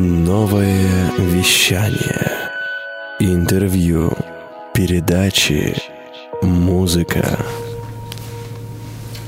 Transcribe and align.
Новое 0.00 1.10
вещание. 1.18 2.30
Интервью. 3.18 4.12
Передачи. 4.72 5.74
Музыка. 6.40 7.36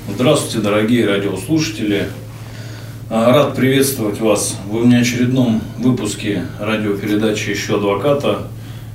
Здравствуйте, 0.09 0.61
дорогие 0.61 1.09
радиослушатели. 1.09 2.07
А, 3.11 3.33
Рад 3.33 3.57
приветствовать 3.57 4.21
вас 4.21 4.59
в 4.69 4.83
внеочередном 4.83 5.61
выпуске 5.79 6.45
радиопередачи 6.61 7.51
«Еще 7.51 7.75
адвоката». 7.75 8.47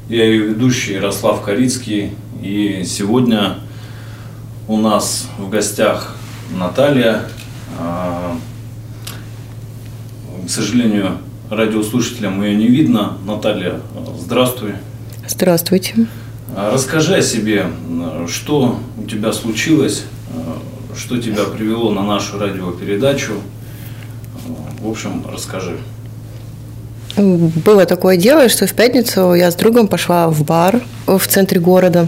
Я 0.07 0.23
ее 0.23 0.47
ведущий 0.47 0.93
Ярослав 0.93 1.41
Корицкий. 1.41 2.11
И 2.41 2.83
сегодня 2.85 3.57
у 4.69 4.77
нас 4.77 5.27
в 5.37 5.49
гостях 5.49 6.15
Наталья. 6.57 7.23
А, 7.77 8.37
К 10.47 10.49
сожалению, 10.49 11.17
радиослушателям 11.49 12.41
ее 12.43 12.55
не 12.55 12.67
видно. 12.67 13.17
Наталья, 13.25 13.79
здравствуй. 14.19 14.73
Здравствуйте. 15.27 16.07
А, 16.55 16.71
Расскажи 16.73 17.15
о 17.15 17.21
себе, 17.21 17.67
что 18.27 18.79
у 18.97 19.03
тебя 19.07 19.33
случилось, 19.33 20.03
что 20.95 21.21
тебя 21.21 21.43
привело 21.43 21.91
на 21.91 22.03
нашу 22.03 22.39
радиопередачу. 22.39 23.33
В 24.81 24.89
общем, 24.89 25.25
расскажи. 25.31 25.77
Было 27.17 27.85
такое 27.85 28.17
дело, 28.17 28.49
что 28.49 28.67
в 28.67 28.73
пятницу 28.73 29.33
я 29.33 29.49
с 29.49 29.55
другом 29.55 29.87
пошла 29.87 30.27
в 30.29 30.43
бар 30.43 30.81
в 31.07 31.25
центре 31.27 31.59
города. 31.59 32.07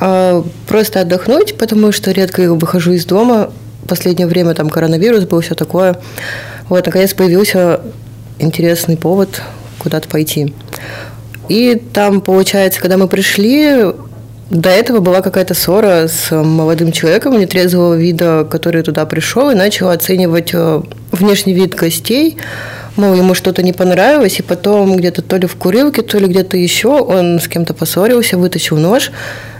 а, 0.00 0.44
Просто 0.68 1.00
отдохнуть, 1.00 1.56
потому 1.58 1.92
что 1.92 2.10
редко 2.12 2.42
я 2.42 2.52
выхожу 2.52 2.92
из 2.92 3.04
дома. 3.04 3.50
В 3.84 3.88
последнее 3.88 4.28
время 4.28 4.54
там 4.54 4.70
коронавирус 4.70 5.24
был, 5.24 5.40
все 5.40 5.54
такое. 5.54 6.00
Вот, 6.68 6.86
наконец 6.86 7.12
появился 7.14 7.80
интересный 8.38 8.96
повод 8.96 9.42
куда-то 9.78 10.08
пойти. 10.08 10.54
И 11.48 11.80
там, 11.92 12.20
получается, 12.20 12.80
когда 12.80 12.96
мы 12.96 13.08
пришли, 13.08 13.92
до 14.50 14.68
этого 14.68 15.00
была 15.00 15.22
какая-то 15.22 15.54
ссора 15.54 16.08
с 16.08 16.30
молодым 16.30 16.92
человеком 16.92 17.38
нетрезвого 17.38 17.94
вида, 17.94 18.46
который 18.50 18.82
туда 18.82 19.06
пришел 19.06 19.50
и 19.50 19.54
начал 19.54 19.88
оценивать 19.88 20.50
э, 20.52 20.82
внешний 21.10 21.54
вид 21.54 21.74
гостей. 21.74 22.36
Мол, 22.96 23.14
ему 23.14 23.32
что-то 23.34 23.62
не 23.62 23.72
понравилось, 23.72 24.38
и 24.38 24.42
потом 24.42 24.96
где-то 24.96 25.22
то 25.22 25.38
ли 25.38 25.46
в 25.46 25.56
курилке, 25.56 26.02
то 26.02 26.18
ли 26.18 26.26
где-то 26.26 26.58
еще 26.58 26.88
он 26.88 27.40
с 27.40 27.48
кем-то 27.48 27.72
поссорился, 27.72 28.36
вытащил 28.36 28.76
нож, 28.76 29.10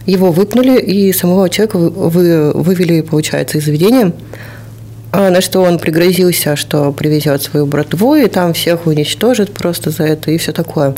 его 0.04 0.30
выпнули, 0.30 0.78
и 0.78 1.10
самого 1.14 1.48
человека 1.48 1.78
вы- 1.78 1.90
вы- 1.90 2.52
вывели, 2.52 3.00
получается, 3.00 3.56
из 3.56 3.64
заведения. 3.64 4.12
А 5.12 5.28
на 5.28 5.42
что 5.42 5.60
он 5.60 5.78
пригрозился, 5.78 6.56
что 6.56 6.90
привезет 6.90 7.42
свою 7.42 7.66
братву, 7.66 8.14
и 8.14 8.28
там 8.28 8.54
всех 8.54 8.86
уничтожит 8.86 9.52
просто 9.52 9.90
за 9.90 10.04
это, 10.04 10.30
и 10.30 10.38
все 10.38 10.52
такое. 10.52 10.94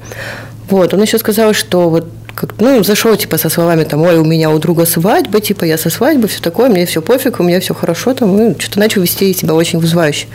Вот, 0.70 0.94
он 0.94 1.02
еще 1.02 1.18
сказал, 1.18 1.52
что 1.52 1.90
вот 1.90 2.06
как, 2.34 2.60
ну, 2.60 2.82
зашел, 2.82 3.16
типа, 3.16 3.38
со 3.38 3.48
словами, 3.48 3.84
там, 3.84 4.02
ой, 4.02 4.16
у 4.18 4.24
меня 4.24 4.50
у 4.50 4.58
друга 4.58 4.86
свадьба, 4.86 5.40
типа, 5.40 5.64
я 5.64 5.78
со 5.78 5.90
свадьбы, 5.90 6.28
все 6.28 6.40
такое, 6.40 6.68
мне 6.68 6.86
все 6.86 7.02
пофиг, 7.02 7.40
у 7.40 7.42
меня 7.42 7.60
все 7.60 7.74
хорошо, 7.74 8.14
там, 8.14 8.36
ну, 8.36 8.56
что-то 8.58 8.78
начал 8.78 9.02
вести 9.02 9.32
себя 9.34 9.54
очень 9.54 9.78
вызывающе. 9.78 10.26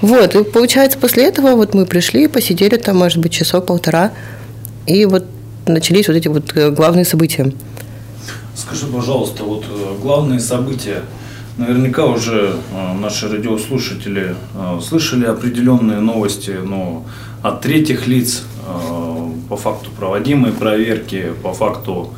Вот, 0.00 0.34
и 0.34 0.44
получается, 0.44 0.98
после 0.98 1.26
этого 1.26 1.56
вот 1.56 1.74
мы 1.74 1.86
пришли, 1.86 2.28
посидели 2.28 2.76
там, 2.76 2.98
может 2.98 3.18
быть, 3.18 3.32
часок-полтора, 3.32 4.12
и 4.86 5.04
вот 5.06 5.24
начались 5.66 6.08
вот 6.08 6.16
эти 6.16 6.28
вот 6.28 6.56
э, 6.56 6.70
главные 6.70 7.04
события. 7.04 7.52
Скажи, 8.54 8.86
пожалуйста, 8.86 9.44
вот 9.44 9.64
э, 9.68 9.96
главные 10.00 10.40
события. 10.40 11.02
Наверняка 11.60 12.06
уже 12.06 12.56
э, 12.72 12.92
наши 12.94 13.28
радиослушатели 13.28 14.34
э, 14.54 14.80
слышали 14.82 15.26
определенные 15.26 16.00
новости, 16.00 16.56
но 16.64 17.04
от 17.42 17.60
третьих 17.60 18.06
лиц 18.06 18.44
э, 18.66 19.30
по 19.46 19.58
факту 19.58 19.90
проводимой 19.90 20.52
проверки, 20.52 21.34
по 21.42 21.52
факту 21.52 22.14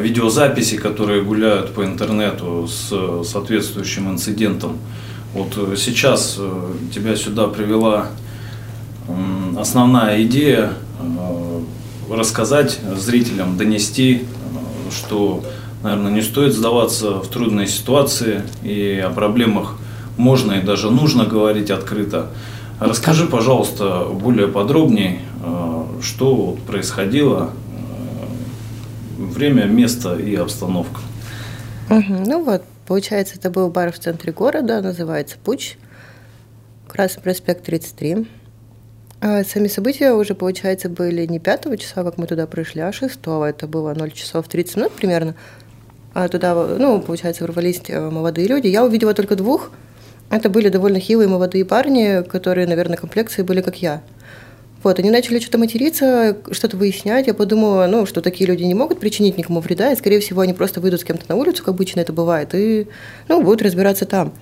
видеозаписи, 0.00 0.78
которые 0.78 1.22
гуляют 1.22 1.74
по 1.74 1.84
интернету 1.84 2.66
с 2.66 2.88
соответствующим 3.30 4.10
инцидентом. 4.10 4.78
Вот 5.34 5.52
сейчас 5.76 6.40
тебя 6.94 7.16
сюда 7.16 7.48
привела 7.48 8.06
основная 9.58 10.22
идея 10.22 10.72
рассказать 12.10 12.78
зрителям, 12.96 13.58
донести, 13.58 14.22
что, 14.90 15.44
наверное, 15.82 16.12
не 16.12 16.22
стоит 16.22 16.54
сдаваться 16.54 17.20
в 17.20 17.28
трудные 17.28 17.66
ситуации 17.66 18.42
и 18.62 19.02
о 19.04 19.10
проблемах 19.10 19.76
можно 20.16 20.52
и 20.52 20.62
даже 20.62 20.90
нужно 20.90 21.24
говорить 21.24 21.70
открыто. 21.70 22.30
Расскажи, 22.80 23.26
пожалуйста, 23.26 24.06
более 24.10 24.48
подробнее, 24.48 25.20
э, 25.42 25.84
что 26.02 26.56
происходило, 26.66 27.50
э, 29.18 29.22
время, 29.22 29.64
место 29.64 30.16
и 30.16 30.34
обстановка. 30.34 31.00
Ну 31.88 32.44
вот, 32.44 32.62
получается, 32.86 33.36
это 33.36 33.50
был 33.50 33.70
бар 33.70 33.92
в 33.92 33.98
центре 33.98 34.32
города, 34.32 34.80
называется 34.80 35.36
«Пуч», 35.42 35.76
Красный 36.88 37.22
проспект 37.22 37.64
33. 37.64 38.26
А 39.20 39.44
сами 39.44 39.68
события 39.68 40.12
уже, 40.12 40.34
получается, 40.34 40.88
были 40.88 41.26
не 41.26 41.38
5 41.38 41.78
числа, 41.78 42.02
как 42.02 42.16
мы 42.18 42.26
туда 42.26 42.46
пришли, 42.46 42.80
а 42.80 42.92
6 42.92 43.18
Это 43.46 43.66
было 43.66 43.92
0 43.94 44.10
часов 44.12 44.48
30 44.48 44.76
минут 44.76 44.92
примерно. 44.92 45.34
А 46.14 46.28
туда, 46.28 46.54
ну, 46.54 47.00
получается, 47.00 47.44
ворвались 47.44 47.82
э, 47.88 48.10
молодые 48.10 48.48
люди. 48.48 48.66
Я 48.66 48.84
увидела 48.84 49.14
только 49.14 49.36
двух. 49.36 49.70
Это 50.30 50.50
были 50.50 50.68
довольно 50.68 51.00
хилые 51.00 51.28
молодые 51.28 51.64
парни, 51.64 52.22
которые, 52.22 52.66
наверное, 52.66 52.96
комплекции 52.96 53.42
были, 53.42 53.60
как 53.60 53.80
я. 53.80 54.02
Вот, 54.82 54.98
они 54.98 55.10
начали 55.10 55.40
что-то 55.40 55.58
материться, 55.58 56.36
что-то 56.52 56.76
выяснять. 56.76 57.26
Я 57.26 57.34
подумала, 57.34 57.86
ну, 57.88 58.06
что 58.06 58.20
такие 58.20 58.46
люди 58.46 58.62
не 58.62 58.74
могут 58.74 59.00
причинить 59.00 59.36
никому 59.36 59.60
вреда, 59.60 59.92
и, 59.92 59.96
скорее 59.96 60.20
всего, 60.20 60.42
они 60.42 60.52
просто 60.52 60.80
выйдут 60.80 61.00
с 61.00 61.04
кем-то 61.04 61.24
на 61.28 61.34
улицу, 61.34 61.64
как 61.64 61.74
обычно 61.74 62.00
это 62.00 62.12
бывает, 62.12 62.54
и, 62.54 62.86
ну, 63.28 63.42
будут 63.42 63.62
разбираться 63.62 64.06
там. 64.06 64.32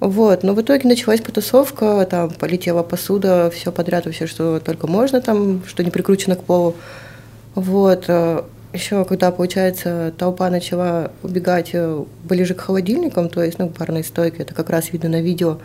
Вот, 0.00 0.42
но 0.42 0.54
в 0.54 0.62
итоге 0.62 0.88
началась 0.88 1.20
потасовка, 1.20 2.06
там 2.08 2.30
полетела 2.30 2.82
посуда, 2.82 3.50
все 3.54 3.70
подряд, 3.72 4.06
вообще, 4.06 4.26
что 4.26 4.60
только 4.60 4.86
можно 4.86 5.20
там, 5.20 5.62
что 5.66 5.84
не 5.84 5.90
прикручено 5.90 6.36
к 6.36 6.44
полу. 6.44 6.74
Вот, 7.54 8.04
еще 8.78 9.04
когда, 9.04 9.30
получается, 9.30 10.12
толпа 10.16 10.48
начала 10.50 11.10
убегать 11.22 11.70
э, 11.72 12.04
ближе 12.24 12.54
к 12.54 12.60
холодильникам, 12.60 13.28
то 13.28 13.42
есть, 13.42 13.58
ну, 13.58 13.68
к 13.68 13.76
барной 13.76 14.04
стойке, 14.04 14.42
это 14.42 14.54
как 14.54 14.70
раз 14.70 14.92
видно 14.92 15.08
на 15.08 15.20
видео, 15.20 15.58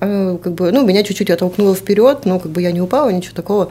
э, 0.00 0.38
как 0.42 0.54
бы, 0.54 0.72
ну, 0.72 0.84
меня 0.84 1.02
чуть-чуть 1.04 1.30
оттолкнуло 1.30 1.74
вперед, 1.74 2.24
но 2.24 2.40
как 2.40 2.50
бы 2.50 2.62
я 2.62 2.72
не 2.72 2.80
упала, 2.80 3.10
ничего 3.10 3.34
такого. 3.34 3.70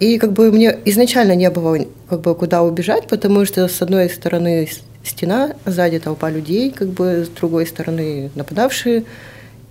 И 0.00 0.18
как 0.18 0.32
бы 0.32 0.52
мне 0.52 0.78
изначально 0.84 1.34
не 1.34 1.48
было 1.48 1.78
как 2.10 2.20
бы 2.20 2.34
куда 2.34 2.62
убежать, 2.62 3.06
потому 3.06 3.46
что 3.46 3.66
с 3.66 3.80
одной 3.80 4.10
стороны 4.10 4.68
стена, 5.02 5.54
сзади 5.64 5.98
толпа 5.98 6.28
людей, 6.28 6.70
как 6.70 6.88
бы 6.88 7.24
с 7.24 7.28
другой 7.28 7.66
стороны 7.66 8.30
нападавшие, 8.34 9.04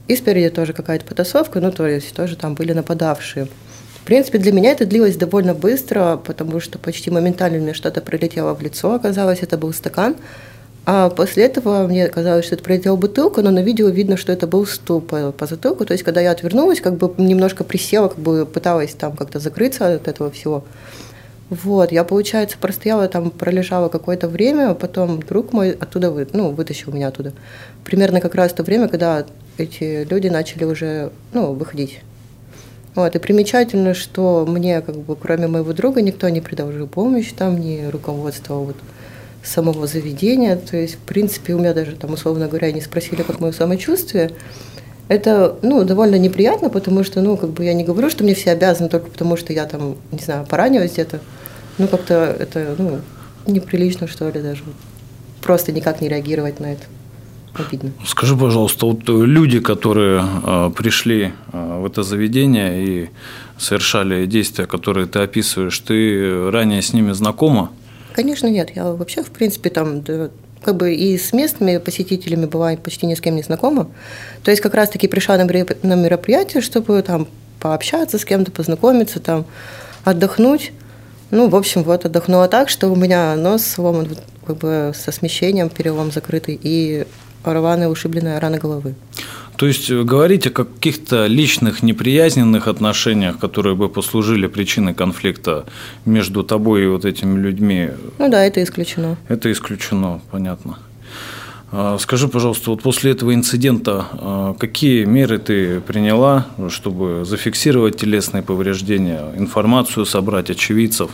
и 0.08 0.16
спереди 0.16 0.50
тоже 0.50 0.74
какая-то 0.74 1.06
потасовка, 1.06 1.60
ну, 1.60 1.72
то 1.72 1.86
есть 1.86 2.16
тоже 2.16 2.38
там 2.38 2.56
были 2.56 2.74
нападавшие. 2.74 3.48
В 4.06 4.08
принципе, 4.08 4.38
для 4.38 4.52
меня 4.52 4.72
это 4.72 4.86
длилось 4.86 5.16
довольно 5.16 5.56
быстро, 5.56 6.22
потому 6.24 6.60
что 6.60 6.78
почти 6.78 7.10
моментально 7.10 7.58
мне 7.58 7.74
что-то 7.74 8.02
прилетело 8.02 8.54
в 8.54 8.62
лицо, 8.62 8.94
оказалось, 8.94 9.40
это 9.42 9.58
был 9.58 9.74
стакан. 9.74 10.16
А 10.86 11.10
после 11.10 11.46
этого 11.46 11.88
мне 11.88 12.08
казалось, 12.08 12.46
что 12.46 12.54
это 12.54 12.64
прилетела 12.64 12.98
бутылка, 12.98 13.42
но 13.42 13.50
на 13.50 13.64
видео 13.64 13.90
видно, 13.90 14.16
что 14.16 14.32
это 14.32 14.46
был 14.46 14.68
стул 14.68 15.02
по, 15.02 15.34
затылку. 15.48 15.86
То 15.86 15.94
есть, 15.94 16.04
когда 16.04 16.22
я 16.22 16.30
отвернулась, 16.30 16.82
как 16.82 16.98
бы 16.98 17.16
немножко 17.18 17.64
присела, 17.64 18.10
как 18.10 18.20
бы 18.20 18.46
пыталась 18.46 18.94
там 18.94 19.18
как-то 19.18 19.40
закрыться 19.40 19.96
от 19.96 20.08
этого 20.08 20.30
всего. 20.30 20.64
Вот, 21.50 21.92
я, 21.92 22.04
получается, 22.04 22.60
простояла 22.60 23.08
там, 23.08 23.32
пролежала 23.32 23.90
какое-то 23.90 24.28
время, 24.28 24.70
а 24.70 24.76
потом 24.76 25.20
друг 25.24 25.52
мой 25.52 25.72
оттуда, 25.72 26.12
вы, 26.12 26.28
ну, 26.32 26.52
вытащил 26.52 26.94
меня 26.94 27.08
оттуда. 27.08 27.34
Примерно 27.84 28.22
как 28.22 28.36
раз 28.36 28.54
то 28.54 28.62
время, 28.62 28.88
когда 28.88 29.26
эти 29.58 30.08
люди 30.08 30.28
начали 30.28 30.64
уже, 30.64 31.12
ну, 31.34 31.54
выходить. 31.54 32.02
Вот, 32.96 33.14
и 33.14 33.20
примечательно, 33.20 33.94
что 33.94 34.46
мне, 34.48 34.82
как 34.82 34.96
бы, 34.96 35.18
кроме 35.18 35.48
моего 35.48 35.74
друга, 35.74 36.02
никто 36.02 36.30
не 36.30 36.40
предложил 36.40 36.88
помощь, 36.88 37.32
там, 37.34 37.60
ни 37.60 37.86
руководство 37.92 38.56
вот, 38.56 38.78
самого 39.44 39.86
заведения. 39.86 40.56
То 40.56 40.78
есть, 40.78 40.96
в 40.96 41.00
принципе, 41.00 41.54
у 41.54 41.60
меня 41.60 41.74
даже, 41.74 41.96
там, 41.98 42.14
условно 42.14 42.48
говоря, 42.48 42.72
не 42.72 42.82
спросили, 42.82 43.22
как 43.22 43.42
мое 43.42 43.52
самочувствие. 43.52 44.32
Это, 45.10 45.58
ну, 45.62 45.84
довольно 45.84 46.16
неприятно, 46.16 46.70
потому 46.70 47.04
что, 47.04 47.22
ну, 47.22 47.36
как 47.36 47.52
бы 47.52 47.66
я 47.66 47.74
не 47.74 47.84
говорю, 47.84 48.10
что 48.10 48.24
мне 48.24 48.34
все 48.34 48.52
обязаны 48.52 48.90
только 48.90 49.12
потому, 49.12 49.36
что 49.36 49.52
я 49.52 49.66
там, 49.66 49.98
не 50.12 50.20
знаю, 50.20 50.46
поранилась 50.48 50.94
где-то. 50.94 51.20
Ну, 51.78 51.88
как-то 51.88 52.36
это, 52.40 52.76
ну, 52.78 53.02
неприлично, 53.46 54.08
что 54.08 54.30
ли, 54.30 54.42
даже. 54.42 54.64
Просто 55.42 55.74
никак 55.74 56.00
не 56.00 56.08
реагировать 56.08 56.60
на 56.62 56.74
это. 56.74 56.84
Обидно. 57.58 57.92
Скажи, 58.06 58.36
пожалуйста, 58.36 58.86
вот 58.86 59.08
э, 59.08 59.26
люди, 59.26 59.60
которые 59.60 60.24
э, 60.44 60.72
пришли 60.76 61.32
э, 61.54 61.80
в 61.82 61.86
это 61.86 62.04
заведение 62.04 62.86
и 62.86 63.10
совершали 63.58 64.26
действия, 64.26 64.66
которые 64.66 65.08
ты 65.08 65.20
описываешь, 65.20 65.80
ты 65.80 66.52
ранее 66.52 66.82
с 66.82 66.92
ними 66.94 67.14
знакома? 67.14 67.72
Конечно, 68.14 68.48
нет. 68.48 68.72
Я 68.76 68.92
вообще, 68.92 69.24
в 69.24 69.32
принципе, 69.32 69.70
там 69.70 70.04
как 70.64 70.76
бы 70.76 70.94
и 70.94 71.18
с 71.18 71.32
местными 71.32 71.78
посетителями 71.78 72.46
была 72.46 72.76
почти 72.76 73.06
ни 73.06 73.14
с 73.14 73.22
кем 73.22 73.36
не 73.36 73.44
знакома. 73.44 73.88
То 74.44 74.52
есть 74.52 74.62
как 74.62 74.74
раз-таки 74.74 75.08
пришла 75.08 75.38
на 75.38 75.96
мероприятие, 75.96 76.62
чтобы 76.62 77.02
там 77.04 77.28
пообщаться 77.60 78.18
с 78.18 78.26
кем-то, 78.26 78.52
познакомиться, 78.52 79.20
там, 79.20 79.46
отдохнуть. 80.04 80.72
Ну, 81.32 81.50
в 81.50 81.56
общем, 81.56 81.84
вот 81.84 82.06
отдохнула 82.06 82.48
так, 82.48 82.70
что 82.70 82.90
у 82.90 82.96
меня 82.96 83.36
нос 83.36 83.66
сломан 83.66 84.10
как 84.46 84.58
бы 84.58 84.94
со 84.96 85.12
смещением, 85.12 85.70
перелом 85.70 86.12
закрытый 86.12 86.60
и 86.62 87.06
рваная 87.54 87.90
ушибленная 87.90 88.40
рана 88.40 88.58
головы. 88.58 88.96
То 89.58 89.68
есть 89.68 89.90
э, 89.90 90.04
говорить 90.04 90.48
о 90.48 90.50
каких-то 90.50 91.28
личных 91.28 91.84
неприязненных 91.84 92.68
отношениях, 92.68 93.40
которые 93.40 93.76
бы 93.76 93.90
послужили 93.90 94.48
причиной 94.48 94.94
конфликта 94.94 95.66
между 96.06 96.44
тобой 96.44 96.84
и 96.84 96.88
вот 96.88 97.06
этими 97.06 97.40
людьми. 97.40 97.90
Ну 98.20 98.30
да, 98.30 98.44
это 98.44 98.62
исключено. 98.62 99.18
Это 99.30 99.52
исключено, 99.52 100.22
понятно. 100.32 100.78
А, 101.72 101.98
скажи, 102.00 102.28
пожалуйста, 102.28 102.72
вот 102.72 102.82
после 102.82 103.12
этого 103.12 103.34
инцидента 103.34 104.06
а, 104.12 104.54
какие 104.54 105.06
меры 105.06 105.40
ты 105.40 105.80
приняла, 105.82 106.48
чтобы 106.70 107.24
зафиксировать 107.26 107.98
телесные 107.98 108.44
повреждения, 108.44 109.22
информацию 109.38 110.06
собрать 110.06 110.50
очевидцев? 110.50 111.12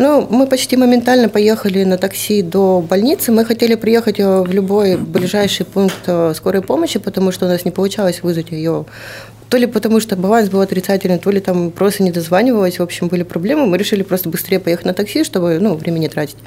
Ну, 0.00 0.26
мы 0.30 0.46
почти 0.46 0.78
моментально 0.78 1.28
поехали 1.28 1.84
на 1.84 1.98
такси 1.98 2.40
до 2.40 2.80
больницы. 2.80 3.32
Мы 3.32 3.44
хотели 3.44 3.74
приехать 3.74 4.18
э, 4.18 4.40
в 4.40 4.50
любой 4.50 4.96
ближайший 4.96 5.66
пункт 5.66 6.04
э, 6.06 6.32
скорой 6.34 6.62
помощи, 6.62 6.98
потому 6.98 7.32
что 7.32 7.44
у 7.44 7.50
нас 7.50 7.66
не 7.66 7.70
получалось 7.70 8.22
вызвать 8.22 8.50
ее. 8.50 8.86
То 9.50 9.58
ли 9.58 9.66
потому, 9.66 10.00
что 10.00 10.16
баланс 10.16 10.48
был 10.48 10.62
отрицательный, 10.62 11.18
то 11.18 11.30
ли 11.30 11.38
там 11.38 11.70
просто 11.70 12.02
не 12.02 12.12
дозванивалась. 12.12 12.78
В 12.78 12.82
общем, 12.82 13.08
были 13.08 13.24
проблемы. 13.24 13.66
Мы 13.66 13.76
решили 13.76 14.02
просто 14.02 14.30
быстрее 14.30 14.58
поехать 14.58 14.86
на 14.86 14.94
такси, 14.94 15.22
чтобы 15.22 15.58
ну, 15.60 15.74
времени 15.74 16.08
тратить. 16.08 16.38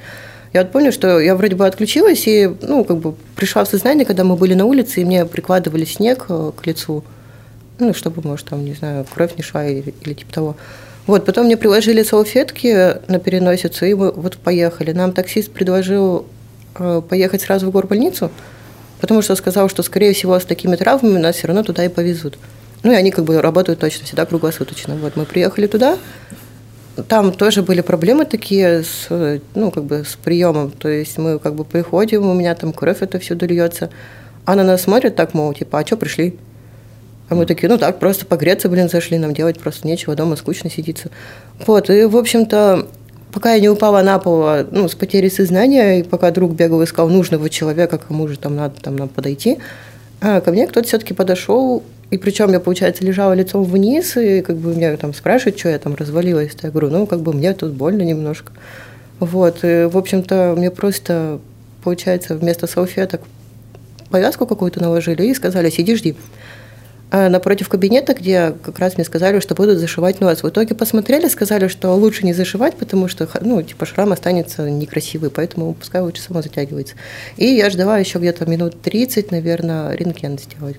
Я 0.51 0.63
вот 0.63 0.71
помню, 0.71 0.91
что 0.91 1.19
я 1.19 1.35
вроде 1.35 1.55
бы 1.55 1.67
отключилась 1.67 2.23
и, 2.25 2.51
ну, 2.63 2.83
как 2.83 2.97
бы 2.97 3.13
пришла 3.35 3.65
в 3.65 3.67
сознание, 3.67 4.03
когда 4.03 4.23
мы 4.23 4.35
были 4.35 4.55
на 4.55 4.65
улице, 4.65 5.01
и 5.01 5.05
мне 5.05 5.27
прикладывали 5.27 5.85
снег 5.85 6.25
э, 6.27 6.51
к 6.59 6.65
лицу, 6.65 7.03
ну, 7.77 7.93
чтобы, 7.93 8.27
может, 8.27 8.47
там, 8.47 8.65
не 8.65 8.73
знаю, 8.73 9.05
кровь 9.13 9.37
не 9.37 9.43
шла 9.43 9.63
или, 9.63 9.93
или 10.03 10.13
типа 10.15 10.33
того. 10.33 10.55
Вот, 11.05 11.25
потом 11.25 11.45
мне 11.47 11.57
приложили 11.57 12.01
салфетки 12.03 12.97
на 13.09 13.19
переносицу, 13.19 13.85
и 13.85 13.93
мы 13.93 14.11
вот 14.11 14.37
поехали. 14.37 14.93
Нам 14.93 15.11
таксист 15.11 15.51
предложил 15.51 16.25
э, 16.75 17.01
поехать 17.07 17.41
сразу 17.41 17.67
в 17.67 17.71
горбольницу, 17.71 18.31
потому 19.01 19.21
что 19.21 19.35
сказал, 19.35 19.67
что, 19.67 19.83
скорее 19.83 20.13
всего, 20.13 20.39
с 20.39 20.45
такими 20.45 20.77
травмами 20.77 21.17
нас 21.17 21.35
все 21.35 21.47
равно 21.47 21.63
туда 21.63 21.83
и 21.83 21.89
повезут. 21.89 22.37
Ну, 22.83 22.91
и 22.91 22.95
они 22.95 23.11
как 23.11 23.25
бы 23.25 23.41
работают 23.41 23.79
точно 23.79 24.05
всегда 24.05 24.25
круглосуточно. 24.25 24.95
Вот, 24.95 25.17
мы 25.17 25.25
приехали 25.25 25.67
туда, 25.67 25.97
там 27.07 27.33
тоже 27.33 27.63
были 27.63 27.81
проблемы 27.81 28.25
такие 28.25 28.83
с, 28.83 29.41
ну, 29.55 29.71
как 29.71 29.83
бы 29.85 30.03
с 30.05 30.15
приемом. 30.15 30.71
То 30.71 30.89
есть 30.89 31.17
мы 31.17 31.39
как 31.39 31.55
бы 31.55 31.65
приходим, 31.65 32.27
у 32.27 32.33
меня 32.33 32.53
там 32.55 32.71
кровь 32.71 33.01
это 33.01 33.19
все 33.19 33.35
льется. 33.35 33.89
А 34.45 34.55
на 34.55 34.63
нас 34.63 34.83
смотрят 34.83 35.15
так, 35.15 35.33
мол, 35.33 35.53
типа, 35.53 35.79
а 35.79 35.85
что 35.85 35.97
пришли? 35.97 36.37
А 37.29 37.35
мы 37.35 37.45
такие, 37.45 37.69
ну 37.69 37.77
так, 37.77 37.99
просто 37.99 38.25
погреться, 38.25 38.69
блин, 38.69 38.89
зашли, 38.89 39.17
нам 39.17 39.33
делать 39.33 39.59
просто 39.59 39.87
нечего, 39.87 40.15
дома 40.15 40.35
скучно 40.35 40.69
сидится. 40.69 41.09
Вот, 41.65 41.89
и, 41.89 42.05
в 42.05 42.17
общем-то, 42.17 42.87
пока 43.31 43.53
я 43.53 43.59
не 43.59 43.69
упала 43.69 44.01
на 44.01 44.19
пол, 44.19 44.43
а, 44.43 44.67
ну, 44.69 44.87
с 44.87 44.95
потерей 44.95 45.29
сознания, 45.29 45.99
и 45.99 46.03
пока 46.03 46.31
друг 46.31 46.51
бегал 46.51 46.83
искал 46.83 47.09
нужного 47.09 47.49
человека, 47.49 47.97
кому 47.97 48.27
же 48.27 48.37
там 48.37 48.55
надо, 48.55 48.81
там, 48.81 48.95
нам 48.95 49.09
подойти, 49.09 49.57
а 50.21 50.41
ко 50.41 50.51
мне 50.51 50.67
кто-то 50.67 50.87
все-таки 50.87 51.13
подошел, 51.13 51.83
и 52.11 52.17
причем 52.17 52.51
я, 52.51 52.59
получается, 52.59 53.03
лежала 53.03 53.33
лицом 53.33 53.63
вниз, 53.63 54.15
и 54.17 54.41
как 54.41 54.57
бы 54.57 54.75
меня 54.75 54.95
там 54.97 55.13
спрашивают, 55.13 55.57
что 55.57 55.69
я 55.69 55.79
там 55.79 55.95
развалилась. 55.95 56.51
Я 56.61 56.69
говорю, 56.69 56.91
ну, 56.91 57.07
как 57.07 57.21
бы 57.21 57.33
мне 57.33 57.53
тут 57.53 57.71
больно 57.73 58.03
немножко. 58.03 58.51
Вот, 59.19 59.63
и, 59.63 59.85
в 59.85 59.97
общем-то, 59.97 60.53
мне 60.55 60.69
просто, 60.69 61.39
получается, 61.83 62.35
вместо 62.35 62.67
салфеток 62.67 63.21
повязку 64.11 64.45
какую-то 64.45 64.79
наложили 64.79 65.25
и 65.25 65.33
сказали, 65.33 65.71
сиди, 65.71 65.95
жди. 65.95 66.15
А 67.15 67.29
напротив 67.29 67.69
кабинета, 67.69 68.15
где 68.15 68.55
как 68.63 68.79
раз 68.79 68.95
мне 68.95 69.05
сказали, 69.05 69.39
что 69.39 69.53
будут 69.53 69.77
зашивать 69.77 70.19
нос. 70.19 70.41
В 70.41 70.49
итоге 70.49 70.73
посмотрели, 70.73 71.27
сказали, 71.27 71.67
что 71.67 71.93
лучше 71.93 72.25
не 72.25 72.33
зашивать, 72.33 72.75
потому 72.75 73.07
что, 73.07 73.29
ну, 73.41 73.61
типа, 73.61 73.85
шрам 73.85 74.11
останется 74.11 74.67
некрасивый, 74.67 75.29
поэтому 75.29 75.75
пускай 75.75 76.01
лучше 76.01 76.23
само 76.23 76.41
затягивается. 76.41 76.95
И 77.37 77.45
я 77.45 77.69
ждала 77.69 77.99
еще 77.99 78.17
где-то 78.17 78.47
минут 78.47 78.81
30, 78.81 79.29
наверное, 79.29 79.93
рентген 79.93 80.39
сделать. 80.39 80.77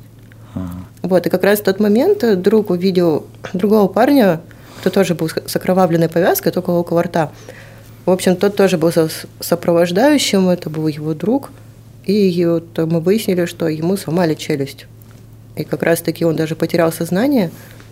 Ага. 0.57 0.71
Вот, 1.03 1.25
и 1.25 1.31
как 1.31 1.45
раз 1.45 1.61
в 1.61 1.63
тот 1.63 1.79
момент 1.79 2.43
друг 2.43 2.71
увидел 2.71 3.29
другого 3.53 3.87
парня, 3.87 4.41
кто 4.81 4.91
тоже 4.91 5.15
был 5.15 5.29
с 5.29 5.55
окровавленной 5.55 6.09
повязкой, 6.09 6.51
только 6.51 6.71
около 6.71 7.05
рта. 7.05 7.31
В 8.07 8.11
общем, 8.11 8.35
тот 8.35 8.57
тоже 8.57 8.77
был 8.77 8.91
сопровождающим, 9.39 10.49
это 10.49 10.69
был 10.69 10.89
его 10.89 11.15
друг. 11.15 11.53
И 12.07 12.45
вот 12.45 12.77
мы 12.77 12.99
выяснили, 12.99 13.45
что 13.45 13.69
ему 13.69 13.97
сломали 13.97 14.35
челюсть. 14.35 14.87
И 15.57 15.65
как 15.65 15.83
раз-таки 15.83 16.25
он 16.25 16.37
даже 16.37 16.57
потерял 16.57 16.93
сознание. 16.93 17.51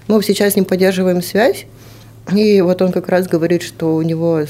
Мы 0.08 0.22
сейчас 0.22 0.54
с 0.54 0.56
ним 0.56 0.64
поддерживаем 0.64 1.22
связь. 1.22 1.66
И 2.34 2.60
вот 2.60 2.82
он 2.82 2.92
как 2.92 3.08
раз 3.08 3.26
говорит, 3.26 3.62
что 3.62 3.94
у 3.94 4.02
него 4.02 4.42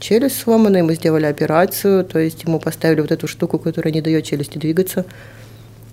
челюсть 0.00 0.38
сломана, 0.38 0.78
ему 0.78 0.92
сделали 0.92 1.26
операцию, 1.26 2.04
то 2.04 2.18
есть 2.18 2.44
ему 2.44 2.60
поставили 2.60 3.00
вот 3.00 3.12
эту 3.12 3.26
штуку, 3.26 3.58
которая 3.58 3.92
не 3.92 4.02
дает 4.02 4.24
челюсти 4.24 4.58
двигаться. 4.58 5.04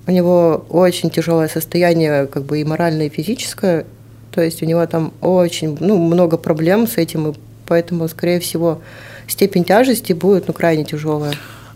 У 0.05 0.11
него 0.11 0.65
очень 0.69 1.09
тяжелое 1.09 1.47
состояние, 1.47 2.27
как 2.27 2.43
бы 2.43 2.59
и 2.59 2.63
моральное, 2.63 3.07
и 3.07 3.09
физическое. 3.09 3.85
То 4.31 4.41
есть 4.41 4.61
у 4.61 4.65
него 4.65 4.85
там 4.85 5.13
очень 5.21 5.77
ну, 5.79 5.97
много 5.97 6.37
проблем 6.37 6.87
с 6.87 6.97
этим, 6.97 7.29
и 7.29 7.33
поэтому, 7.65 8.07
скорее 8.07 8.39
всего, 8.39 8.81
степень 9.27 9.63
тяжести 9.63 10.11
будет 10.13 10.47
ну, 10.47 10.53
крайне 10.53 10.83
тяжелая. 10.83 11.33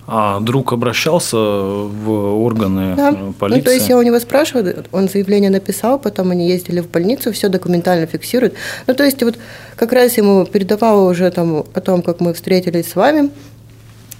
А 0.09 0.39
друг 0.39 0.71
обращался 0.71 1.37
в 1.37 2.09
органы 2.41 2.95
да. 2.95 3.15
полиции? 3.37 3.59
Ну, 3.59 3.65
то 3.65 3.71
есть 3.71 3.89
я 3.89 3.97
у 3.97 4.01
него 4.01 4.19
спрашиваю, 4.19 4.85
он 4.93 5.09
заявление 5.09 5.49
написал, 5.49 5.99
потом 5.99 6.31
они 6.31 6.47
ездили 6.47 6.79
в 6.79 6.89
больницу, 6.89 7.33
все 7.33 7.49
документально 7.49 8.07
фиксируют. 8.07 8.53
Ну, 8.87 8.95
то 8.95 9.03
есть 9.03 9.21
вот 9.21 9.37
как 9.75 9.91
раз 9.91 10.15
ему 10.17 10.45
передавала 10.45 11.09
уже 11.09 11.29
там 11.29 11.65
о 11.73 11.81
том, 11.81 12.01
как 12.01 12.21
мы 12.21 12.33
встретились 12.33 12.89
с 12.89 12.95
вами, 12.95 13.31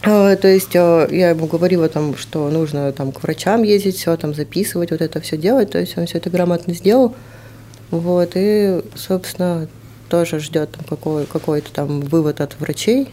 а, 0.04 0.36
то 0.36 0.48
есть 0.48 0.75
а, 0.75 1.07
я 1.10 1.31
ему 1.31 1.48
говорила, 1.48 1.89
там, 1.89 2.16
что 2.16 2.50
нужно 2.50 2.92
там, 2.92 3.12
к 3.12 3.24
врачам 3.24 3.63
ездить, 3.63 3.98
все 3.98 4.16
там 4.16 4.34
записывать, 4.34 4.92
вот 4.92 5.01
это 5.01 5.19
все 5.22 5.38
делать. 5.38 5.72
То 5.72 5.80
есть 5.80 5.98
он 5.98 6.06
все 6.06 6.18
это 6.18 6.30
грамотно 6.30 6.74
сделал. 6.74 7.16
Вот, 7.89 8.31
и, 8.36 8.81
собственно, 8.95 9.68
тоже 10.10 10.39
ждет 10.39 10.72
там, 10.72 10.86
какой, 10.88 11.25
какой-то 11.25 11.72
там 11.72 12.01
вывод 12.01 12.42
от 12.42 12.60
врачей, 12.60 13.10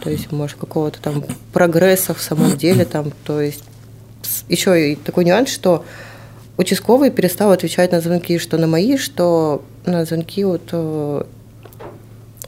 то 0.00 0.10
есть, 0.10 0.32
может, 0.32 0.58
какого-то 0.58 1.00
там 1.00 1.24
прогресса 1.52 2.14
в 2.14 2.20
самом 2.20 2.56
деле, 2.56 2.84
там, 2.84 3.12
то 3.24 3.40
есть, 3.40 3.64
еще 4.48 4.92
и 4.92 4.96
такой 4.96 5.24
нюанс, 5.24 5.50
что 5.50 5.84
участковый 6.56 7.10
перестал 7.10 7.52
отвечать 7.52 7.92
на 7.92 8.00
звонки, 8.00 8.38
что 8.38 8.58
на 8.58 8.66
мои, 8.66 8.96
что 8.96 9.64
на 9.86 10.04
звонки 10.04 10.44
вот, 10.44 10.68
э, 10.72 11.24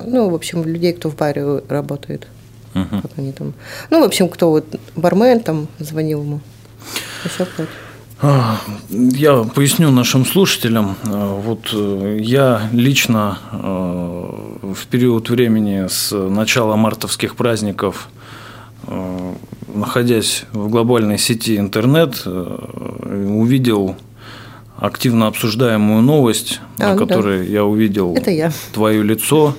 ну, 0.05 0.31
в 0.31 0.35
общем, 0.35 0.65
людей, 0.65 0.93
кто 0.93 1.11
в 1.11 1.17
баре 1.17 1.63
работает. 1.69 2.27
Uh-huh. 2.75 3.03
Как 3.03 3.11
они 3.17 3.33
там. 3.33 3.55
Ну, 3.89 4.01
в 4.01 4.05
общем, 4.05 4.29
кто 4.29 4.51
вот 4.51 4.67
бармен 4.95 5.41
там 5.41 5.69
звонил 5.79 6.23
ему. 6.23 6.41
Еще 7.25 7.47
кто-то. 7.47 7.71
Я 8.21 9.43
поясню 9.43 9.91
нашим 9.91 10.25
слушателям. 10.25 10.97
Вот 11.05 11.69
э, 11.75 12.19
я 12.23 12.63
лично 12.73 13.39
э, 13.53 14.73
в 14.75 14.87
период 14.87 15.29
времени 15.29 15.87
с 15.87 16.17
начала 16.17 16.77
мартовских 16.77 17.37
праздников, 17.37 18.09
э, 18.87 19.35
находясь 19.75 20.45
в 20.53 20.71
глобальной 20.71 21.19
сети 21.19 21.59
интернет, 21.59 22.27
увидел 22.27 23.97
активно 24.79 25.27
обсуждаемую 25.27 26.01
новость, 26.01 26.61
а, 26.79 26.85
на 26.85 26.95
ну 26.95 27.07
которой 27.07 27.39
да. 27.41 27.45
я 27.45 27.65
увидел 27.65 28.15
Это 28.15 28.31
я. 28.31 28.51
твое 28.73 29.03
лицо, 29.03 29.55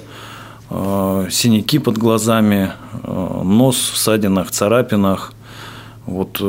синяки 0.69 1.77
под 1.77 1.97
глазами, 1.97 2.71
нос 3.03 3.91
в 3.93 3.97
ссадинах, 3.97 4.51
царапинах. 4.51 5.33
Вот 6.05 6.41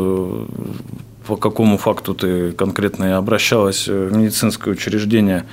по 1.28 1.36
какому 1.36 1.76
факту 1.76 2.14
ты 2.14 2.52
конкретно 2.52 3.18
обращалась 3.18 3.86
в 3.86 4.16
медицинское 4.16 4.70
учреждение. 4.70 5.44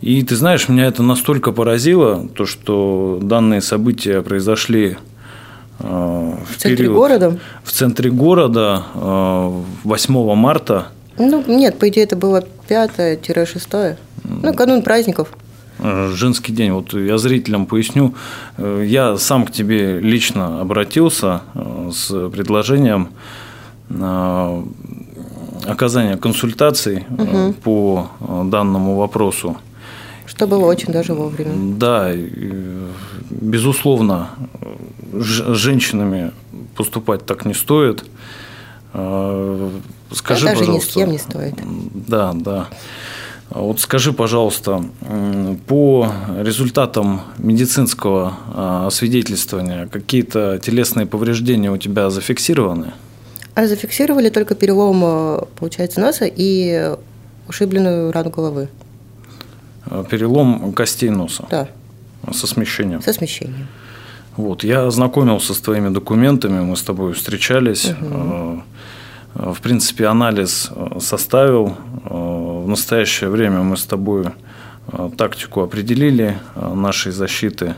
И 0.00 0.22
ты 0.24 0.34
знаешь, 0.34 0.68
меня 0.68 0.86
это 0.86 1.04
настолько 1.04 1.52
поразило, 1.52 2.28
то, 2.34 2.46
что 2.46 3.20
данные 3.22 3.60
события 3.60 4.22
произошли 4.22 4.96
э, 5.78 5.84
в, 5.84 6.52
в 6.52 6.56
центре 6.56 6.76
период, 6.76 6.96
города? 6.96 7.38
В 7.62 7.70
центре 7.70 8.10
города 8.10 8.82
8 8.94 10.14
э, 10.16 10.34
марта. 10.34 10.88
Ну, 11.16 11.44
нет, 11.46 11.78
по 11.78 11.88
идее, 11.88 12.04
это 12.04 12.16
было 12.16 12.42
5-6. 12.68 13.96
Ну, 14.24 14.54
канун 14.54 14.82
праздников. 14.82 15.28
Э, 15.78 16.10
женский 16.12 16.52
день. 16.52 16.72
Вот 16.72 16.92
я 16.92 17.18
зрителям 17.18 17.66
поясню. 17.66 18.16
Я 18.58 19.16
сам 19.16 19.46
к 19.46 19.52
тебе 19.52 20.00
лично 20.00 20.60
обратился 20.60 21.42
с 21.92 22.08
предложением 22.30 23.10
оказания 25.70 26.16
консультаций 26.16 27.04
угу. 27.10 27.52
по 27.62 28.10
э, 28.20 28.42
данному 28.46 28.96
вопросу. 28.96 29.56
Что 30.26 30.46
было 30.46 30.64
очень 30.66 30.92
даже 30.92 31.12
вовремя. 31.14 31.76
Да, 31.76 32.12
безусловно, 33.30 34.30
с 35.12 35.54
женщинами 35.56 36.32
поступать 36.76 37.26
так 37.26 37.44
не 37.44 37.54
стоит. 37.54 38.04
Скажи, 38.92 40.46
да, 40.46 40.52
даже 40.52 40.58
пожалуйста. 40.58 40.72
ни 40.72 40.78
с 40.78 40.94
кем 40.94 41.10
не 41.10 41.18
стоит. 41.18 41.54
Да, 42.06 42.32
да. 42.34 42.68
Вот 43.50 43.80
скажи, 43.80 44.12
пожалуйста, 44.12 44.84
по 45.66 46.08
результатам 46.38 47.22
медицинского 47.38 48.34
а, 48.54 48.86
освидетельствования 48.86 49.88
какие-то 49.88 50.60
телесные 50.62 51.06
повреждения 51.06 51.70
у 51.70 51.76
тебя 51.76 52.10
зафиксированы? 52.10 52.92
А 53.54 53.66
зафиксировали 53.66 54.28
только 54.28 54.54
перелом, 54.54 55.02
э, 55.04 55.40
получается, 55.58 56.00
носа 56.00 56.24
и 56.26 56.94
ушибленную 57.48 58.12
рану 58.12 58.30
головы. 58.30 58.68
А, 59.86 60.04
перелом 60.04 60.72
костей 60.72 61.10
носа? 61.10 61.46
Да. 61.50 61.68
Со 62.32 62.46
смещением? 62.46 63.02
Со 63.02 63.12
смещением. 63.12 63.66
Вот, 64.36 64.62
я 64.62 64.86
ознакомился 64.86 65.54
с 65.54 65.60
твоими 65.60 65.88
документами, 65.88 66.60
мы 66.60 66.76
с 66.76 66.82
тобой 66.82 67.12
встречались. 67.12 67.90
Угу. 67.90 68.62
В 69.34 69.60
принципе, 69.60 70.06
анализ 70.06 70.70
составил. 71.00 71.76
В 72.04 72.68
настоящее 72.68 73.30
время 73.30 73.62
мы 73.62 73.76
с 73.76 73.84
тобой 73.84 74.26
тактику 75.16 75.62
определили 75.62 76.38
нашей 76.56 77.12
защиты. 77.12 77.74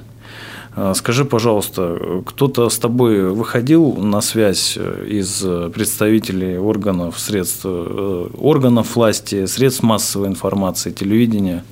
Скажи, 0.94 1.24
пожалуйста, 1.26 2.22
кто-то 2.24 2.70
с 2.70 2.78
тобой 2.78 3.30
выходил 3.30 3.92
на 3.94 4.22
связь 4.22 4.78
из 5.06 5.44
представителей 5.72 6.56
органов, 6.56 7.18
средств, 7.18 7.66
органов 7.66 8.96
власти, 8.96 9.44
средств 9.44 9.82
массовой 9.82 10.28
информации, 10.28 10.90
телевидения? 10.90 11.62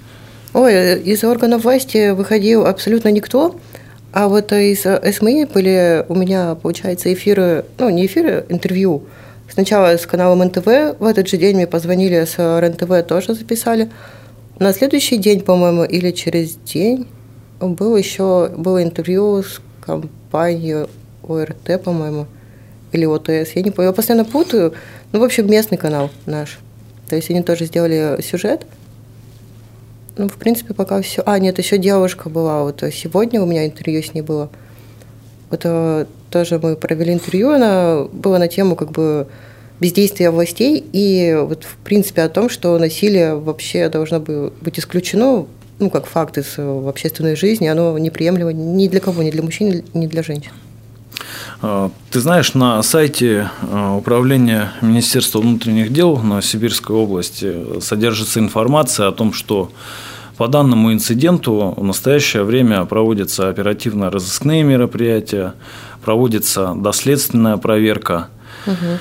Ой, 0.52 1.00
из 1.00 1.24
органов 1.24 1.64
власти 1.64 2.10
выходил 2.10 2.66
абсолютно 2.66 3.08
никто. 3.08 3.56
А 4.12 4.28
вот 4.28 4.52
из 4.52 4.82
СМИ 4.82 5.46
были 5.46 6.04
у 6.08 6.14
меня, 6.14 6.56
получается, 6.56 7.12
эфиры, 7.12 7.64
ну, 7.78 7.88
не 7.88 8.04
эфиры, 8.04 8.44
интервью. 8.48 9.04
Сначала 9.48 9.96
с 9.96 10.04
каналом 10.06 10.40
НТВ, 10.40 10.66
в 10.98 11.06
этот 11.06 11.26
же 11.26 11.36
день 11.36 11.56
мне 11.56 11.66
позвонили 11.66 12.24
с 12.24 12.36
РНТВ, 12.38 13.06
тоже 13.08 13.34
записали. 13.34 13.88
На 14.58 14.72
следующий 14.72 15.16
день, 15.16 15.40
по-моему, 15.40 15.84
или 15.84 16.10
через 16.10 16.56
день 16.56 17.06
было 17.60 17.96
еще 17.96 18.50
было 18.56 18.82
интервью 18.82 19.42
с 19.42 19.60
компанией 19.80 20.86
ОРТ, 21.22 21.82
по-моему, 21.82 22.26
или 22.92 23.04
ОТС, 23.04 23.52
я 23.54 23.62
не 23.62 23.70
помню, 23.70 23.90
я 23.90 23.92
постоянно 23.92 24.24
путаю. 24.24 24.74
Ну, 25.12 25.20
в 25.20 25.24
общем, 25.24 25.50
местный 25.50 25.78
канал 25.78 26.10
наш. 26.26 26.58
То 27.08 27.16
есть 27.16 27.30
они 27.30 27.42
тоже 27.42 27.66
сделали 27.66 28.20
сюжет– 28.22 28.66
ну, 30.20 30.28
в 30.28 30.36
принципе, 30.36 30.74
пока 30.74 31.00
все. 31.00 31.22
А, 31.24 31.38
нет, 31.38 31.56
еще 31.56 31.78
девушка 31.78 32.28
была. 32.28 32.64
Вот 32.64 32.84
сегодня 32.92 33.40
у 33.40 33.46
меня 33.46 33.64
интервью 33.64 34.02
с 34.02 34.12
ней 34.12 34.20
было. 34.20 34.50
Вот 35.48 35.62
э, 35.64 36.04
тоже 36.30 36.60
мы 36.62 36.76
провели 36.76 37.14
интервью, 37.14 37.50
она 37.52 38.04
была 38.12 38.38
на 38.38 38.46
тему 38.46 38.76
как 38.76 38.90
бы 38.92 39.28
бездействия 39.80 40.30
властей 40.30 40.84
и 40.92 41.34
вот 41.40 41.64
в 41.64 41.76
принципе 41.78 42.20
о 42.20 42.28
том, 42.28 42.50
что 42.50 42.78
насилие 42.78 43.34
вообще 43.34 43.88
должно 43.88 44.20
быть 44.20 44.78
исключено, 44.78 45.46
ну, 45.80 45.90
как 45.90 46.06
факт 46.06 46.38
из 46.38 46.54
э, 46.58 46.88
общественной 46.88 47.36
жизни, 47.36 47.66
оно 47.66 47.98
неприемлемо 47.98 48.52
ни 48.52 48.88
для 48.88 49.00
кого, 49.00 49.22
ни 49.22 49.30
для 49.30 49.42
мужчин, 49.42 49.82
ни 49.94 50.06
для 50.06 50.22
женщин. 50.22 50.52
А, 51.62 51.90
ты 52.10 52.20
знаешь, 52.20 52.54
на 52.54 52.82
сайте 52.82 53.50
э, 53.62 53.96
Управления 53.96 54.72
Министерства 54.80 55.40
внутренних 55.40 55.92
дел 55.92 56.16
Новосибирской 56.18 56.94
области 56.94 57.80
содержится 57.80 58.40
информация 58.40 59.08
о 59.08 59.12
том, 59.12 59.32
что 59.32 59.70
по 60.36 60.48
данному 60.48 60.92
инциденту 60.92 61.74
в 61.76 61.84
настоящее 61.84 62.44
время 62.44 62.84
проводятся 62.86 63.48
оперативно-розыскные 63.48 64.62
мероприятия, 64.62 65.54
проводится 66.02 66.72
доследственная 66.74 67.58
проверка. 67.58 68.28
Угу. 68.66 68.98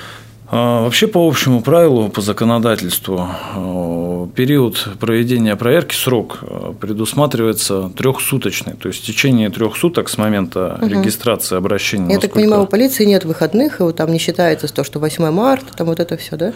Вообще, 0.52 1.06
по 1.06 1.28
общему 1.28 1.62
правилу, 1.62 2.10
по 2.10 2.22
законодательству, 2.22 3.28
э, 3.56 4.28
период 4.36 4.90
проведения 5.00 5.56
проверки, 5.56 5.94
срок 5.94 6.40
э, 6.42 6.74
предусматривается 6.80 7.92
трехсуточный, 7.96 8.74
то 8.74 8.88
есть 8.88 9.04
в 9.04 9.06
течение 9.06 9.52
трех 9.52 9.78
суток 9.78 10.10
с 10.10 10.18
момента 10.18 10.80
угу. 10.82 10.90
регистрации 10.90 11.56
обращения. 11.56 12.12
Я 12.12 12.20
так 12.20 12.34
понимаю, 12.34 12.64
у 12.64 12.66
полиции 12.66 13.06
нет 13.06 13.26
выходных, 13.26 13.80
и 13.80 13.84
вот 13.84 13.98
там 13.98 14.12
не 14.12 14.18
считается 14.18 14.68
то, 14.74 14.84
что 14.84 15.00
8 15.00 15.30
марта, 15.30 15.68
там 15.78 15.86
вот 15.86 16.00
это 16.00 16.18
все, 16.18 16.36
да? 16.36 16.54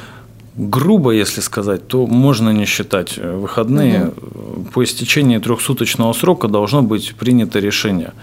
грубо, 0.56 1.12
если 1.12 1.42
сказать, 1.42 1.88
то 1.88 2.08
можно 2.08 2.50
не 2.50 2.66
считать 2.66 3.18
э, 3.18 3.36
выходные. 3.36 4.08
Угу. 4.08 4.72
По 4.74 4.84
истечении 4.84 5.38
трехсуточного 5.38 6.14
срока 6.14 6.48
должно 6.48 6.82
быть 6.82 7.16
принято 7.16 7.60
решение. 7.60 8.14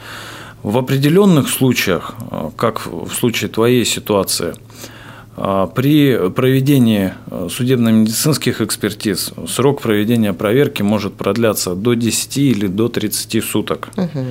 В 0.64 0.78
определенных 0.78 1.48
случаях, 1.48 2.14
как 2.56 2.86
в 2.86 3.12
случае 3.14 3.48
твоей 3.48 3.84
ситуации, 3.84 4.52
при 5.74 6.28
проведении 6.30 7.14
судебно-медицинских 7.48 8.60
экспертиз 8.60 9.32
срок 9.48 9.80
проведения 9.80 10.34
проверки 10.34 10.82
может 10.82 11.14
продляться 11.14 11.74
до 11.74 11.94
10 11.94 12.36
или 12.36 12.66
до 12.66 12.88
30 12.88 13.42
суток. 13.42 13.88
Угу. 13.96 14.24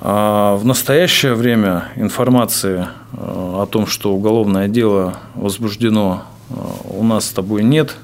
В 0.00 0.60
настоящее 0.62 1.34
время 1.34 1.88
информации 1.96 2.86
о 3.16 3.66
том, 3.66 3.88
что 3.88 4.12
уголовное 4.14 4.68
дело 4.68 5.14
возбуждено 5.34 6.22
у 6.84 7.02
нас 7.02 7.26
с 7.26 7.30
тобой 7.30 7.64
нет. 7.64 7.96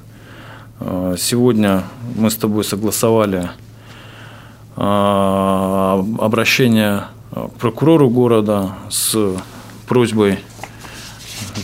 Сегодня 1.17 1.83
мы 2.15 2.31
с 2.31 2.35
тобой 2.35 2.65
согласовали 2.65 3.49
а, 4.75 6.03
обращение 6.17 7.03
к 7.31 7.51
прокурору 7.59 8.09
города 8.09 8.71
с 8.89 9.15
просьбой 9.87 10.39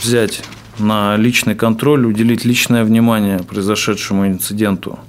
взять 0.01 0.43
на 0.79 1.15
личный 1.17 1.55
контроль, 1.55 2.05
уделить 2.05 2.45
личное 2.45 2.83
внимание 2.83 3.39
произошедшему 3.39 4.27
инциденту, 4.27 4.99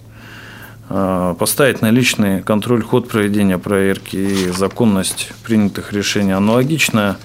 а, 0.89 1.35
поставить 1.35 1.83
на 1.83 1.91
личный 1.91 2.43
контроль 2.43 2.83
ход 2.83 3.09
проведения 3.09 3.59
проверки 3.59 4.17
и 4.17 4.51
законность 4.51 5.33
принятых 5.45 5.93
решений. 5.93 6.33
Аналогичное 6.33 7.17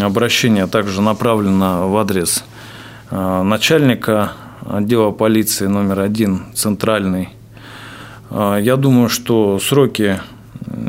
обращение 0.00 0.66
также 0.66 1.02
направлено 1.02 1.88
в 1.88 1.96
адрес– 1.96 2.44
Э, 3.10 3.42
начальника 3.42 4.32
отдела 4.68 5.12
полиции 5.12 5.66
номер 5.66 6.00
один, 6.00 6.42
центральный. 6.54 7.30
Э, 8.30 8.58
я 8.60 8.76
думаю, 8.76 9.08
что 9.08 9.58
сроки 9.58 10.20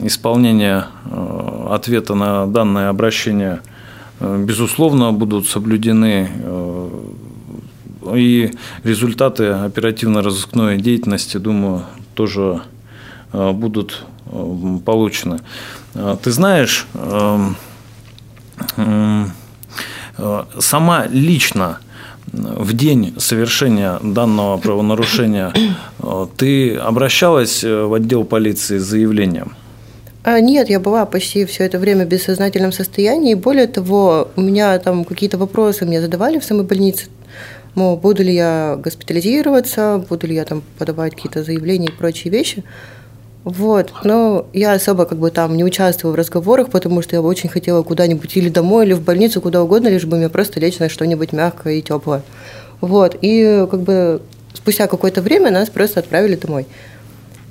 исполнения 0.01 0.87
э, 1.05 1.67
ответа 1.71 2.15
на 2.15 2.45
данное 2.47 2.89
обращение, 2.89 3.61
безусловно, 4.19 5.11
будут 5.11 5.47
соблюдены 5.47 6.29
и 8.13 8.51
результаты 8.83 9.47
оперативно-розыскной 9.47 10.77
деятельности, 10.77 11.37
думаю, 11.37 11.83
тоже 12.15 12.61
будут 13.31 14.03
получены. 14.85 15.39
Ты 16.21 16.31
знаешь, 16.31 16.87
сама 20.59 21.05
лично 21.07 21.79
в 22.31 22.73
день 22.73 23.13
совершения 23.17 23.99
данного 24.03 24.57
правонарушения 24.57 25.53
э, 25.99 26.27
ты 26.37 26.75
обращалась 26.75 27.63
э, 27.63 27.83
в 27.83 27.93
отдел 27.93 28.23
полиции 28.23 28.77
с 28.77 28.83
заявлением? 28.83 29.55
А, 30.21 30.41
нет, 30.41 30.69
я 30.69 30.79
была 30.79 31.05
почти 31.05 31.45
все 31.45 31.63
это 31.63 31.79
время 31.79 32.05
в 32.05 32.09
бессознательном 32.09 32.73
состоянии. 32.73 33.35
Более 33.35 33.67
того, 33.67 34.27
у 34.35 34.41
меня 34.41 34.77
там 34.79 35.05
какие-то 35.05 35.37
вопросы 35.37 35.85
мне 35.85 36.01
задавали 36.01 36.39
в 36.39 36.43
самой 36.43 36.65
больнице. 36.65 37.05
Мол, 37.75 37.95
буду 37.95 38.23
ли 38.23 38.33
я 38.33 38.77
госпитализироваться, 38.83 40.03
буду 40.09 40.27
ли 40.27 40.35
я 40.35 40.43
там 40.43 40.61
подавать 40.77 41.15
какие-то 41.15 41.43
заявления 41.43 41.87
и 41.87 41.91
прочие 41.91 42.31
вещи. 42.31 42.65
Вот, 43.45 43.93
но 44.03 44.47
я 44.51 44.73
особо 44.73 45.05
как 45.05 45.17
бы 45.17 45.31
там 45.31 45.55
не 45.55 45.63
участвовала 45.63 46.13
в 46.13 46.19
разговорах, 46.19 46.69
потому 46.69 47.01
что 47.01 47.15
я 47.15 47.21
очень 47.21 47.47
хотела 47.47 47.83
куда-нибудь 47.83 48.35
или 48.35 48.49
домой, 48.49 48.85
или 48.85 48.93
в 48.93 49.01
больницу, 49.01 49.39
куда 49.39 49.63
угодно, 49.63 49.87
лишь 49.87 50.05
бы 50.05 50.17
мне 50.17 50.27
просто 50.27 50.59
лечь 50.59 50.79
на 50.79 50.89
что-нибудь 50.89 51.31
мягкое 51.31 51.75
и 51.75 51.81
теплое. 51.81 52.21
Вот, 52.81 53.15
и 53.21 53.65
как 53.71 53.81
бы 53.81 54.21
спустя 54.53 54.87
какое-то 54.87 55.21
время 55.21 55.51
нас 55.51 55.69
просто 55.69 56.01
отправили 56.01 56.35
домой. 56.35 56.67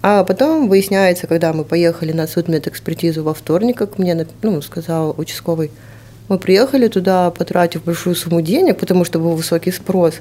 А 0.00 0.22
потом 0.24 0.68
выясняется, 0.68 1.26
когда 1.26 1.52
мы 1.52 1.64
поехали 1.64 2.12
на 2.12 2.26
судмедэкспертизу 2.26 3.22
во 3.24 3.34
вторник, 3.34 3.78
как 3.78 3.98
мне 3.98 4.26
ну, 4.42 4.62
сказал 4.62 5.14
участковый, 5.18 5.70
мы 6.28 6.38
приехали 6.38 6.88
туда, 6.88 7.30
потратив 7.30 7.84
большую 7.84 8.14
сумму 8.14 8.40
денег, 8.40 8.78
потому 8.78 9.04
что 9.04 9.18
был 9.18 9.32
высокий 9.32 9.72
спрос, 9.72 10.14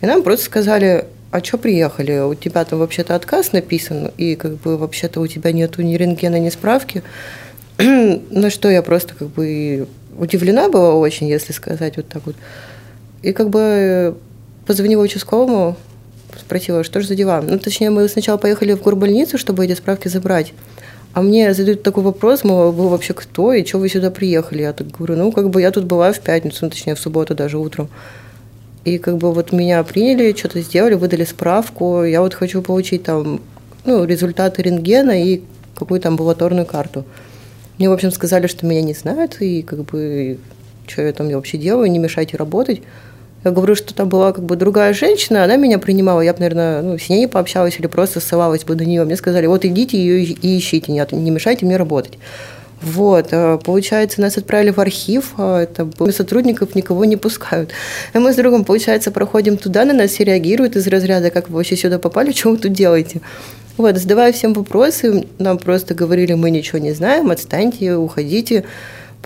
и 0.00 0.06
нам 0.06 0.22
просто 0.22 0.46
сказали, 0.46 1.06
а 1.30 1.44
что 1.44 1.58
приехали? 1.58 2.20
У 2.20 2.34
тебя 2.34 2.64
там 2.64 2.78
вообще-то 2.78 3.14
отказ 3.14 3.52
написан, 3.52 4.10
и 4.16 4.34
как 4.34 4.54
бы 4.54 4.78
вообще-то 4.78 5.20
у 5.20 5.26
тебя 5.26 5.52
нету 5.52 5.82
ни 5.82 5.94
рентгена, 5.96 6.38
ни 6.38 6.48
справки. 6.48 7.02
На 7.78 8.50
что 8.50 8.70
я 8.70 8.82
просто 8.82 9.14
как 9.14 9.28
бы 9.28 9.88
удивлена 10.18 10.68
была 10.68 10.94
очень, 10.94 11.28
если 11.28 11.52
сказать 11.52 11.96
вот 11.96 12.08
так 12.08 12.24
вот. 12.24 12.36
И 13.22 13.32
как 13.32 13.50
бы 13.50 14.16
позвонила 14.66 15.02
участковому, 15.02 15.76
спросила, 16.48 16.82
что 16.82 17.02
же 17.02 17.08
за 17.08 17.14
дела. 17.14 17.42
Ну, 17.42 17.58
точнее, 17.58 17.90
мы 17.90 18.08
сначала 18.08 18.38
поехали 18.38 18.72
в 18.72 18.82
горбольницу, 18.82 19.36
чтобы 19.36 19.66
эти 19.66 19.74
справки 19.74 20.08
забрать. 20.08 20.54
А 21.12 21.20
мне 21.20 21.52
задают 21.52 21.82
такой 21.82 22.02
вопрос, 22.02 22.42
мол, 22.42 22.72
вы 22.72 22.88
вообще 22.88 23.12
кто 23.12 23.52
и 23.52 23.66
что 23.66 23.78
вы 23.78 23.90
сюда 23.90 24.10
приехали? 24.10 24.62
Я 24.62 24.72
так 24.72 24.90
говорю, 24.90 25.16
ну, 25.16 25.30
как 25.30 25.50
бы 25.50 25.60
я 25.60 25.70
тут 25.70 25.84
была 25.84 26.10
в 26.10 26.20
пятницу, 26.20 26.60
ну, 26.62 26.70
точнее, 26.70 26.94
в 26.94 27.00
субботу 27.00 27.34
даже 27.34 27.58
утром. 27.58 27.90
И 28.86 28.96
как 28.96 29.18
бы 29.18 29.34
вот 29.34 29.52
меня 29.52 29.82
приняли, 29.82 30.34
что-то 30.34 30.62
сделали, 30.62 30.94
выдали 30.94 31.24
справку. 31.24 32.02
Я 32.04 32.22
вот 32.22 32.32
хочу 32.32 32.62
получить 32.62 33.02
там 33.02 33.42
ну, 33.84 34.04
результаты 34.04 34.62
рентгена 34.62 35.22
и 35.22 35.42
какую-то 35.74 36.08
амбулаторную 36.08 36.64
карту. 36.64 37.04
Мне, 37.76 37.90
в 37.90 37.92
общем, 37.92 38.10
сказали, 38.10 38.46
что 38.46 38.64
меня 38.64 38.80
не 38.80 38.94
знают, 38.94 39.36
и 39.40 39.60
как 39.60 39.80
бы, 39.84 40.38
что 40.86 41.02
я 41.02 41.12
там 41.12 41.28
вообще 41.28 41.58
делаю, 41.58 41.90
не 41.90 41.98
мешайте 41.98 42.38
работать. 42.38 42.80
Я 43.44 43.52
говорю, 43.52 43.76
что 43.76 43.94
там 43.94 44.08
была 44.08 44.32
как 44.32 44.44
бы 44.44 44.56
другая 44.56 44.92
женщина, 44.92 45.44
она 45.44 45.56
меня 45.56 45.78
принимала, 45.78 46.20
я 46.20 46.32
бы, 46.32 46.40
наверное, 46.40 46.82
ну, 46.82 46.98
с 46.98 47.08
ней 47.08 47.20
не 47.20 47.26
пообщалась 47.28 47.78
или 47.78 47.86
просто 47.86 48.20
ссылалась 48.20 48.64
бы 48.64 48.74
до 48.74 48.84
нее. 48.84 49.04
Мне 49.04 49.16
сказали, 49.16 49.46
вот 49.46 49.64
идите 49.64 49.96
ее 49.96 50.24
и 50.24 50.58
ищите, 50.58 50.90
не, 50.90 51.06
не 51.12 51.30
мешайте 51.30 51.64
мне 51.64 51.76
работать. 51.76 52.18
Вот, 52.80 53.28
э, 53.32 53.58
получается, 53.64 54.20
нас 54.20 54.36
отправили 54.36 54.70
в 54.70 54.78
архив, 54.78 55.34
а 55.36 55.62
это 55.62 55.88
сотрудников 56.12 56.74
никого 56.74 57.04
не 57.04 57.16
пускают. 57.16 57.70
И 58.14 58.18
мы 58.18 58.32
с 58.32 58.36
другом, 58.36 58.64
получается, 58.64 59.10
проходим 59.10 59.56
туда, 59.56 59.84
на 59.84 59.92
нас 59.92 60.12
все 60.12 60.24
реагируют 60.24 60.76
из 60.76 60.86
разряда, 60.86 61.30
как 61.30 61.48
вы 61.48 61.56
вообще 61.56 61.76
сюда 61.76 61.98
попали, 61.98 62.32
что 62.32 62.50
вы 62.50 62.58
тут 62.58 62.72
делаете? 62.72 63.20
Вот, 63.76 63.96
задавая 63.96 64.32
всем 64.32 64.52
вопросы, 64.54 65.26
нам 65.38 65.58
просто 65.58 65.94
говорили, 65.94 66.34
мы 66.34 66.50
ничего 66.50 66.78
не 66.78 66.92
знаем, 66.92 67.30
отстаньте, 67.30 67.94
уходите. 67.94 68.64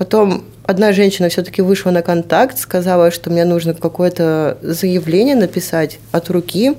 Потом 0.02 0.42
одна 0.64 0.92
женщина 0.92 1.28
все-таки 1.28 1.62
вышла 1.62 1.92
на 1.92 2.02
контакт, 2.02 2.58
сказала, 2.58 3.12
что 3.12 3.30
мне 3.30 3.44
нужно 3.44 3.72
какое-то 3.72 4.58
заявление 4.60 5.36
написать 5.36 6.00
от 6.10 6.28
руки 6.28 6.74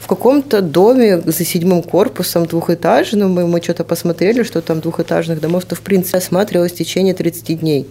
в 0.00 0.08
каком-то 0.08 0.62
доме 0.62 1.20
за 1.20 1.44
седьмым 1.44 1.84
корпусом 1.84 2.44
двухэтажным. 2.46 3.30
Мы, 3.30 3.46
мы 3.46 3.62
что-то 3.62 3.84
посмотрели, 3.84 4.42
что 4.42 4.62
там 4.62 4.80
двухэтажных 4.80 5.40
домов-то 5.40 5.76
в 5.76 5.80
принципе 5.80 6.18
осматривалось 6.18 6.72
в 6.72 6.74
течение 6.74 7.14
30 7.14 7.60
дней. 7.60 7.86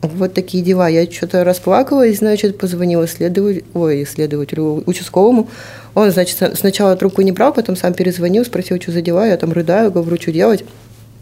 Вот 0.00 0.32
такие 0.32 0.64
дела. 0.64 0.88
Я 0.88 1.04
что-то 1.04 1.44
расплакалась, 1.44 2.16
значит, 2.16 2.56
позвонила 2.56 3.06
следователю, 3.06 3.66
ой, 3.74 4.06
следователю 4.06 4.84
участковому. 4.86 5.50
Он, 5.94 6.10
значит, 6.10 6.38
сначала 6.54 6.96
трубку 6.96 7.20
не 7.20 7.32
брал, 7.32 7.52
потом 7.52 7.76
сам 7.76 7.92
перезвонил, 7.92 8.46
спросил, 8.46 8.80
что 8.80 8.90
за 8.90 9.02
дела. 9.02 9.26
Я 9.26 9.36
там 9.36 9.52
рыдаю, 9.52 9.92
говорю, 9.92 10.16
что 10.18 10.32
делать. 10.32 10.64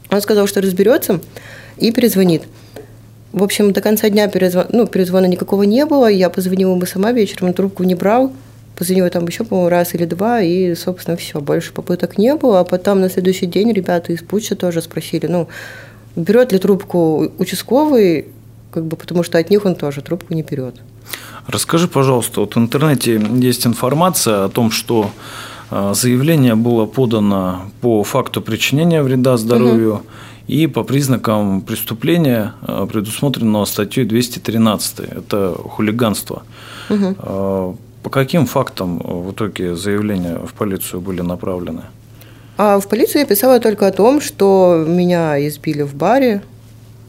Он 0.09 0.21
сказал, 0.21 0.47
что 0.47 0.61
разберется 0.61 1.21
и 1.79 1.91
перезвонит. 1.91 2.45
В 3.33 3.43
общем, 3.43 3.73
до 3.73 3.81
конца 3.81 4.09
дня 4.09 4.29
перезвон... 4.29 4.67
ну, 4.71 4.87
перезвона 4.87 5.27
никакого 5.27 5.65
не 5.65 5.85
было. 5.85 6.07
Я 6.07 6.31
позвонила 6.31 6.75
ему 6.75 6.87
сама 6.87 7.13
вечером, 7.13 7.53
трубку 7.53 7.85
не 7.85 7.95
брал 7.95 8.33
позвонила 8.77 9.11
там 9.11 9.27
еще, 9.27 9.45
по-моему, 9.45 9.71
раз 9.71 9.95
или 9.95 10.05
два, 10.05 10.41
и, 10.41 10.75
собственно, 10.75 11.17
все, 11.17 11.41
больше 11.41 11.73
попыток 11.73 12.19
не 12.19 12.35
было. 12.35 12.61
А 12.61 12.65
потом 12.65 13.01
на 13.01 13.09
следующий 13.09 13.47
день 13.47 13.73
ребята 13.73 14.13
из 14.13 14.23
Путча 14.23 14.55
тоже 14.55 14.83
спросили, 14.83 15.27
ну, 15.27 15.49
берет 16.15 16.53
ли 16.53 16.59
трубку 16.59 17.33
участковый, 17.39 18.27
как 18.71 18.85
бы, 18.85 18.97
потому 18.97 19.23
что 19.23 19.39
от 19.39 19.51
них 19.51 19.65
он 19.65 19.75
тоже 19.75 20.03
трубку 20.03 20.35
не 20.35 20.43
берет. 20.43 20.77
Расскажи, 21.47 21.89
пожалуйста, 21.89 22.41
вот 22.41 22.55
в 22.55 22.59
интернете 22.59 23.21
есть 23.37 23.67
информация 23.67 24.45
о 24.45 24.49
том, 24.49 24.71
что 24.71 25.11
а, 25.71 25.95
заявление 25.95 26.55
было 26.55 26.87
подано 26.87 27.71
по 27.81 28.03
факту 28.03 28.43
причинения 28.43 29.03
вреда 29.03 29.37
здоровью 29.37 29.95
угу. 29.95 30.03
И 30.49 30.67
по 30.67 30.85
признакам 30.85 31.61
преступления, 31.61 32.53
а, 32.63 32.87
предусмотренного 32.87 33.65
статьей 33.65 34.07
213. 34.07 35.01
Это 35.01 35.55
хулиганство. 35.55 36.43
Угу. 36.91 37.77
По 38.03 38.11
каким 38.11 38.47
фактам 38.47 38.99
в 38.99 39.33
итоге 39.33 39.75
заявления 39.75 40.39
в 40.39 40.53
полицию 40.53 41.01
были 41.01 41.23
направлены? 41.23 41.83
А 42.57 42.79
в 42.79 42.89
полицию 42.89 43.23
я 43.23 43.27
писала 43.27 43.59
только 43.59 43.87
о 43.87 43.91
том, 43.93 44.21
что 44.21 44.85
меня 44.87 45.45
избили 45.47 45.83
в 45.83 45.95
баре, 45.95 46.43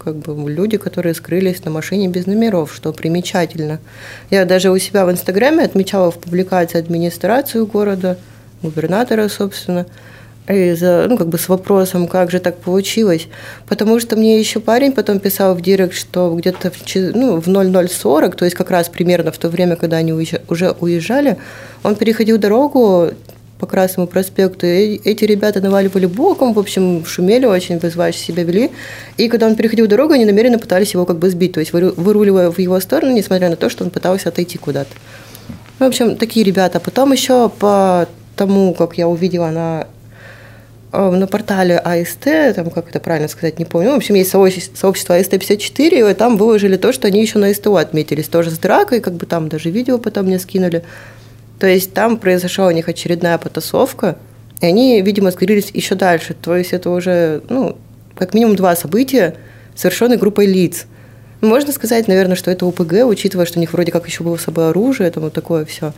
как 0.04 0.16
бы 0.16 0.50
люди, 0.50 0.78
которые 0.78 1.14
скрылись 1.14 1.64
на 1.64 1.72
машине 1.72 2.08
без 2.08 2.26
номеров, 2.26 2.74
что 2.74 2.92
примечательно. 2.94 3.80
Я 4.30 4.46
даже 4.46 4.72
у 4.72 4.78
себя 4.78 5.06
в 5.06 5.12
Инстаграме 5.12 5.64
отмечала 5.64 6.12
в 6.12 6.18
публикации 6.18 6.80
администрацию 6.80 7.68
города, 7.68 8.18
губернатора, 8.62 9.28
собственно, 9.28 9.86
и 10.48 10.74
за, 10.74 11.08
ну, 11.10 11.18
как 11.18 11.28
бы 11.28 11.38
с 11.38 11.50
вопросом, 11.50 12.08
как 12.08 12.32
же 12.32 12.40
так 12.40 12.58
получилось. 12.58 13.28
Потому 13.68 14.00
что 14.00 14.16
мне 14.16 14.40
еще 14.40 14.60
парень 14.60 14.94
потом 14.94 15.20
писал 15.20 15.56
в 15.56 15.62
директ, 15.62 15.94
что 15.94 16.34
где-то 16.36 16.72
в, 16.72 17.16
ну, 17.16 17.42
в 17.42 17.48
0040, 17.48 18.36
то 18.36 18.46
есть 18.46 18.56
как 18.56 18.72
раз 18.72 18.88
примерно 18.90 19.32
в 19.32 19.38
то 19.38 19.50
время, 19.50 19.76
когда 19.76 19.98
они 19.98 20.14
уже 20.14 20.76
уезжали, 20.80 21.38
он 21.84 21.96
переходил 21.96 22.38
дорогу 22.38 23.12
по 23.60 23.66
Красному 23.66 24.08
проспекту, 24.08 24.68
и 24.68 25.02
эти 25.04 25.26
ребята 25.26 25.60
наваливали 25.60 26.06
боком, 26.06 26.54
в 26.54 26.60
общем, 26.60 27.04
шумели 27.06 27.46
очень, 27.46 27.80
вызывающе 27.80 28.20
себя 28.20 28.44
вели. 28.44 28.70
И 29.18 29.28
когда 29.30 29.48
он 29.48 29.56
переходил 29.56 29.88
дорогу, 29.88 30.14
они 30.14 30.26
намеренно 30.26 30.60
пытались 30.60 30.94
его 30.94 31.06
как 31.06 31.18
бы 31.18 31.30
сбить, 31.30 31.54
то 31.54 31.60
есть 31.60 31.74
выруливая 31.74 32.52
в 32.52 32.60
его 32.60 32.80
сторону, 32.80 33.14
несмотря 33.14 33.50
на 33.50 33.56
то, 33.56 33.70
что 33.70 33.84
он 33.84 33.90
пытался 33.90 34.30
отойти 34.30 34.60
куда-то. 34.60 34.92
В 35.80 35.84
общем, 35.84 36.18
такие 36.18 36.46
ребята. 36.46 36.80
Потом 36.80 37.12
еще 37.12 37.50
по 37.50 38.08
тому, 38.36 38.74
как 38.76 38.98
я 38.98 39.08
увидела 39.08 39.50
на 39.50 39.88
Э, 39.88 39.97
на 40.98 41.28
портале 41.28 41.78
АСТ, 41.78 42.56
там, 42.56 42.70
как 42.70 42.90
это 42.90 43.00
правильно 43.00 43.28
сказать, 43.28 43.60
не 43.60 43.66
помню, 43.66 43.90
ну, 43.90 43.94
в 43.94 43.98
общем, 43.98 44.16
есть 44.16 44.32
сообщество 44.32 45.18
АСТ-54, 45.18 46.12
и 46.12 46.14
там 46.14 46.38
выложили 46.38 46.78
то, 46.78 46.92
что 46.92 47.08
они 47.08 47.22
еще 47.22 47.40
на 47.40 47.54
СТУ 47.54 47.76
отметились, 47.76 48.28
тоже 48.28 48.52
с 48.52 48.58
дракой, 48.58 49.00
как 49.00 49.14
бы 49.14 49.26
там 49.26 49.50
даже 49.50 49.70
видео 49.70 49.98
потом 49.98 50.26
мне 50.26 50.40
скинули. 50.40 50.84
То 51.60 51.68
есть 51.68 51.94
там 51.94 52.18
произошла 52.18 52.68
у 52.68 52.72
них 52.72 52.88
очередная 52.88 53.38
потасовка, 53.38 54.18
и 54.62 54.66
они, 54.66 55.02
видимо, 55.02 55.32
скрылись 55.32 55.72
еще 55.74 55.96
дальше. 55.96 56.36
То 56.40 56.56
есть 56.56 56.74
это 56.74 56.90
уже, 56.90 57.42
ну, 57.50 57.78
как 58.16 58.34
минимум 58.34 58.56
два 58.56 58.76
события, 58.76 59.36
совершенные 59.76 60.18
группой 60.18 60.46
лиц. 60.46 60.86
Можно 61.42 61.72
сказать, 61.72 62.08
наверное, 62.08 62.36
что 62.36 62.50
это 62.50 62.66
УПГ, 62.66 63.06
учитывая, 63.06 63.46
что 63.46 63.60
у 63.60 63.62
них 63.62 63.74
вроде 63.74 63.92
как 63.92 64.08
еще 64.08 64.24
было 64.24 64.38
с 64.38 64.44
собой 64.44 64.70
оружие, 64.70 65.12
там 65.12 65.24
вот 65.24 65.34
такое 65.34 65.66
все. 65.66 65.94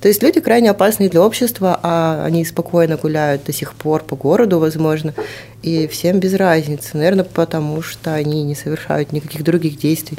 То 0.00 0.08
есть 0.08 0.22
люди 0.22 0.40
крайне 0.40 0.70
опасные 0.70 1.08
для 1.08 1.22
общества, 1.22 1.78
а 1.82 2.24
они 2.24 2.44
спокойно 2.44 2.96
гуляют 2.96 3.44
до 3.44 3.52
сих 3.52 3.74
пор 3.74 4.02
по 4.02 4.16
городу, 4.16 4.58
возможно, 4.58 5.14
и 5.62 5.86
всем 5.86 6.20
без 6.20 6.34
разницы. 6.34 6.96
Наверное, 6.96 7.24
потому 7.24 7.82
что 7.82 8.14
они 8.14 8.42
не 8.42 8.54
совершают 8.54 9.12
никаких 9.12 9.42
других 9.42 9.78
действий 9.78 10.18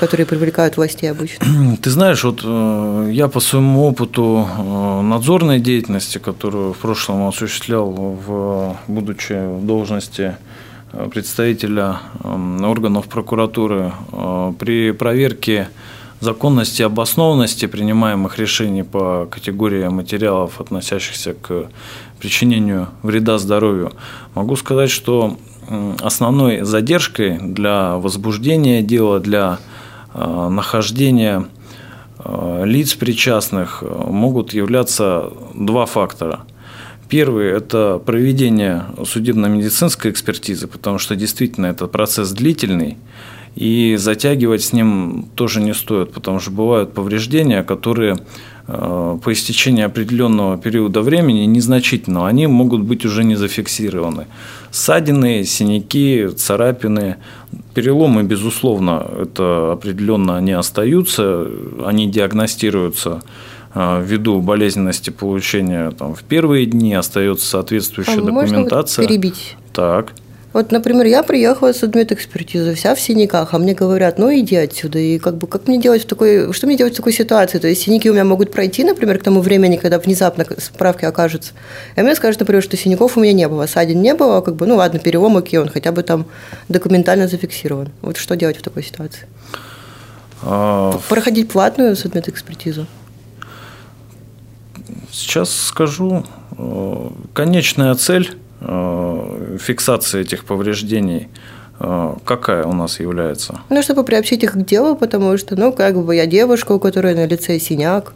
которые 0.00 0.26
привлекают 0.26 0.76
властей 0.76 1.10
обычно? 1.10 1.46
Ты 1.82 1.90
знаешь, 1.90 2.22
вот 2.24 2.40
э, 2.44 3.10
я 3.12 3.28
по 3.28 3.40
своему 3.40 3.86
опыту 3.86 4.46
э, 4.46 5.00
надзорной 5.02 5.60
деятельности, 5.60 6.18
которую 6.18 6.72
в 6.72 6.78
прошлом 6.78 7.26
осуществлял, 7.26 7.90
в, 7.90 8.76
будучи 8.88 9.32
в 9.32 9.64
должности 9.64 10.36
э, 10.92 11.08
представителя 11.10 11.98
органов 12.22 13.06
прокуратуры, 13.06 13.92
при 14.58 14.92
проверке 14.92 15.68
законности 16.20 16.82
и 16.82 16.84
обоснованности 16.84 17.66
принимаемых 17.66 18.38
решений 18.38 18.82
по 18.82 19.28
категории 19.30 19.88
материалов, 19.88 20.60
относящихся 20.60 21.34
к 21.34 21.66
причинению 22.18 22.88
вреда 23.02 23.38
здоровью, 23.38 23.92
могу 24.34 24.56
сказать, 24.56 24.90
что 24.90 25.36
основной 26.00 26.62
задержкой 26.62 27.38
для 27.38 27.96
возбуждения 27.96 28.82
дела, 28.82 29.20
для 29.20 29.58
э, 30.14 30.48
нахождения 30.48 31.48
э, 32.18 32.62
лиц 32.64 32.94
причастных 32.94 33.82
э, 33.82 33.86
могут 33.86 34.54
являться 34.54 35.32
два 35.54 35.86
фактора. 35.86 36.40
Первый– 37.08 37.50
это 37.52 38.00
проведение 38.04 38.84
судебно-медицинской 39.04 40.10
экспертизы, 40.10 40.66
потому 40.66 40.98
что 40.98 41.14
действительно 41.14 41.66
этот 41.66 41.92
процесс 41.92 42.32
длительный, 42.32 42.96
и 43.56 43.96
затягивать 43.96 44.62
с 44.62 44.72
ним 44.74 45.28
тоже 45.34 45.62
не 45.62 45.72
стоит, 45.72 46.12
потому 46.12 46.40
что 46.40 46.50
бывают 46.50 46.92
повреждения, 46.92 47.62
которые 47.62 48.18
э, 48.68 49.18
по 49.22 49.32
истечении 49.32 49.82
определенного 49.82 50.58
периода 50.58 51.00
времени 51.00 51.46
незначительного, 51.46 52.28
они 52.28 52.46
могут 52.46 52.82
быть 52.82 53.06
уже 53.06 53.24
не 53.24 53.34
зафиксированы. 53.34 54.26
Ссадины, 54.70 55.44
синяки, 55.44 56.28
царапины, 56.36 57.16
переломы, 57.72 58.24
безусловно, 58.24 59.06
это 59.22 59.72
определенно 59.72 60.36
они 60.36 60.52
остаются, 60.52 61.46
они 61.82 62.10
диагностируются 62.10 63.22
э, 63.74 64.04
ввиду 64.04 64.42
болезненности 64.42 65.08
получения 65.08 65.92
там, 65.92 66.14
в 66.14 66.22
первые 66.24 66.66
дни, 66.66 66.92
остается 66.92 67.46
соответствующая 67.46 68.20
а 68.20 68.26
документация. 68.26 69.04
Можно 69.04 69.08
перебить? 69.08 69.56
Так. 69.72 70.12
Вот, 70.56 70.72
например, 70.72 71.04
я 71.04 71.22
приехала 71.22 71.74
с 71.74 71.84
экспертизу, 71.84 72.74
вся 72.74 72.94
в 72.94 73.00
синяках, 73.00 73.52
а 73.52 73.58
мне 73.58 73.74
говорят, 73.74 74.18
ну 74.18 74.32
иди 74.32 74.56
отсюда. 74.56 74.98
И 74.98 75.18
как 75.18 75.36
бы 75.36 75.46
как 75.46 75.68
мне 75.68 75.78
делать 75.78 76.04
в 76.04 76.06
такой, 76.06 76.50
что 76.54 76.66
мне 76.66 76.78
делать 76.78 76.94
в 76.94 76.96
такой 76.96 77.12
ситуации? 77.12 77.58
То 77.58 77.68
есть 77.68 77.82
синяки 77.82 78.08
у 78.08 78.14
меня 78.14 78.24
могут 78.24 78.52
пройти, 78.52 78.82
например, 78.82 79.18
к 79.18 79.22
тому 79.22 79.42
времени, 79.42 79.76
когда 79.76 79.98
внезапно 79.98 80.46
справки 80.56 81.04
окажутся. 81.04 81.52
И 81.94 82.00
мне 82.00 82.14
скажут, 82.14 82.40
например, 82.40 82.62
что 82.62 82.74
синяков 82.78 83.18
у 83.18 83.20
меня 83.20 83.34
не 83.34 83.48
было, 83.48 83.66
ссадин 83.66 84.00
не 84.00 84.14
было, 84.14 84.40
как 84.40 84.56
бы, 84.56 84.66
ну 84.66 84.76
ладно, 84.76 84.98
перелом, 84.98 85.36
окей, 85.36 85.58
он 85.58 85.68
хотя 85.68 85.92
бы 85.92 86.02
там 86.02 86.24
документально 86.70 87.28
зафиксирован. 87.28 87.90
Вот 88.00 88.16
что 88.16 88.34
делать 88.34 88.56
в 88.56 88.62
такой 88.62 88.82
ситуации? 88.82 89.26
А... 90.40 90.98
Проходить 91.10 91.50
платную 91.50 91.94
судмедэкспертизу? 91.96 92.86
Сейчас 95.12 95.54
скажу. 95.54 96.24
Э, 96.56 97.10
конечная 97.34 97.94
цель 97.94 98.38
Э, 98.68 99.56
фиксации 99.60 100.20
этих 100.20 100.44
повреждений 100.44 101.28
какая 102.24 102.64
у 102.64 102.72
нас 102.72 103.00
является? 103.00 103.60
Ну, 103.68 103.82
чтобы 103.82 104.02
приобщить 104.02 104.42
их 104.42 104.52
к 104.52 104.64
делу, 104.64 104.96
потому 104.96 105.36
что, 105.36 105.56
ну, 105.56 105.74
как 105.74 106.02
бы 106.02 106.16
я 106.16 106.24
девушка, 106.24 106.72
у 106.72 106.78
которой 106.78 107.14
на 107.14 107.26
лице 107.26 107.58
синяк, 107.58 108.14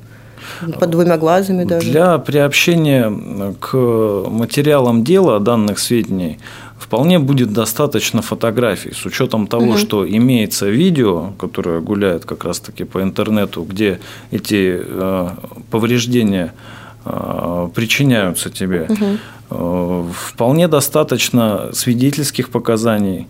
под 0.79 0.91
двумя 0.91 1.19
глазами 1.19 1.65
даже. 1.65 1.91
Для 1.91 2.19
приобщения 2.19 3.13
к 3.61 3.77
материалам 3.77 5.05
дела 5.05 5.41
данных 5.41 5.79
сведений 5.79 6.39
вполне 6.79 7.19
будет 7.19 7.53
достаточно 7.53 8.23
фотографий, 8.23 8.93
с 8.93 9.05
учетом 9.07 9.47
того, 9.47 9.71
угу. 9.71 9.79
что 9.79 10.09
имеется 10.09 10.69
видео, 10.69 11.33
которое 11.39 11.81
гуляет 11.81 12.25
как 12.25 12.45
раз-таки 12.45 12.85
по 12.85 13.03
интернету, 13.03 13.63
где 13.63 14.01
эти 14.31 14.81
э, 14.83 15.29
повреждения 15.71 16.47
э, 16.47 16.81
причиняются 17.05 18.51
тебе. 18.51 18.89
Угу. 18.89 20.09
Вполне 20.13 20.69
достаточно 20.69 21.71
свидетельских 21.73 22.51
показаний, 22.51 23.27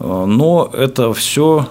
но 0.00 0.70
это 0.72 1.12
все 1.12 1.68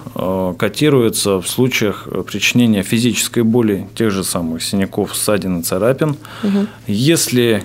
котируется 0.58 1.42
в 1.42 1.48
случаях 1.48 2.08
причинения 2.26 2.84
физической 2.84 3.44
боли, 3.44 3.88
тех 3.96 4.12
же 4.12 4.24
самых 4.24 4.64
синяков, 4.64 5.16
ссадин 5.16 5.60
и 5.60 5.64
царапин. 5.64 6.16
Угу. 6.44 6.68
Если 6.88 7.64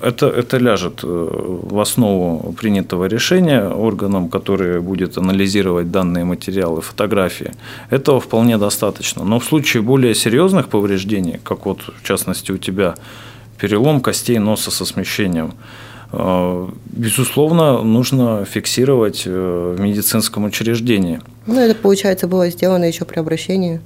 это, 0.00 0.26
это 0.26 0.58
ляжет 0.58 1.00
э, 1.02 1.06
в 1.06 1.78
основу 1.78 2.52
принятого 2.52 3.08
решения 3.08 3.68
органом, 3.68 4.28
который 4.28 4.80
будет 4.80 5.18
анализировать 5.18 5.90
данные 5.90 6.24
материалы, 6.24 6.80
фотографии. 6.80 7.52
Этого 7.90 8.20
вполне 8.20 8.58
достаточно. 8.58 9.24
Но 9.24 9.38
в 9.38 9.44
случае 9.44 9.82
более 9.82 10.14
серьезных 10.14 10.68
повреждений, 10.68 11.40
как 11.44 11.66
вот 11.66 11.80
в 12.02 12.06
частности 12.06 12.52
у 12.52 12.58
тебя 12.58 12.94
перелом 13.60 14.00
костей 14.00 14.38
носа 14.38 14.70
со 14.70 14.84
смещением, 14.84 15.52
э, 16.12 16.68
безусловно, 16.86 17.82
нужно 17.82 18.44
фиксировать 18.44 19.24
э, 19.26 19.74
в 19.76 19.80
медицинском 19.80 20.44
учреждении. 20.44 21.20
Ну, 21.46 21.60
это, 21.60 21.74
получается, 21.74 22.26
было 22.26 22.48
сделано 22.50 22.84
еще 22.84 23.04
при 23.04 23.18
обращении. 23.20 23.80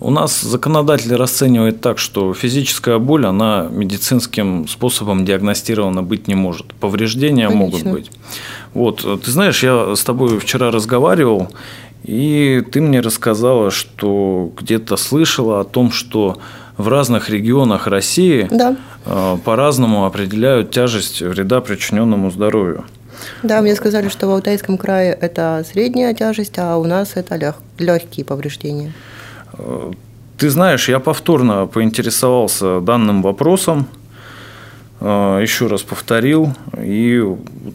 У 0.00 0.10
нас 0.10 0.40
законодатель 0.40 1.14
расценивает 1.14 1.80
так, 1.80 1.98
что 1.98 2.34
физическая 2.34 2.98
боль, 2.98 3.26
она 3.26 3.68
медицинским 3.70 4.68
способом 4.68 5.24
диагностирована 5.24 6.02
быть 6.02 6.28
не 6.28 6.34
может. 6.34 6.74
Повреждения 6.74 7.48
Конечно. 7.48 7.58
могут 7.58 7.82
быть. 7.84 8.10
Вот, 8.74 9.22
ты 9.24 9.30
знаешь, 9.30 9.62
я 9.62 9.96
с 9.96 10.04
тобой 10.04 10.38
вчера 10.38 10.70
разговаривал, 10.70 11.48
и 12.04 12.62
ты 12.70 12.80
мне 12.80 13.00
рассказала, 13.00 13.70
что 13.70 14.52
где-то 14.56 14.96
слышала 14.96 15.60
о 15.60 15.64
том, 15.64 15.90
что 15.90 16.38
в 16.76 16.88
разных 16.88 17.30
регионах 17.30 17.86
России 17.86 18.46
да. 18.50 18.76
Э, 19.06 19.36
по-разному 19.44 20.04
определяют 20.04 20.70
тяжесть 20.70 21.22
вреда, 21.22 21.60
причиненному 21.60 22.30
здоровью. 22.30 22.84
Да, 23.42 23.62
мне 23.62 23.74
сказали, 23.74 24.08
что 24.08 24.26
в 24.26 24.30
Алтайском 24.30 24.76
крае 24.76 25.16
это 25.18 25.64
средняя 25.70 26.12
тяжесть, 26.12 26.58
а 26.58 26.76
у 26.76 26.84
нас 26.84 27.12
это 27.14 27.54
легкие 27.78 28.26
повреждения. 28.26 28.92
Ты 30.38 30.50
знаешь, 30.50 30.88
я 30.88 31.00
повторно 31.00 31.66
поинтересовался 31.66 32.80
данным 32.80 33.22
вопросом, 33.22 33.86
э, 35.00 35.38
еще 35.40 35.66
раз 35.66 35.82
повторил 35.82 36.54
и 36.78 37.24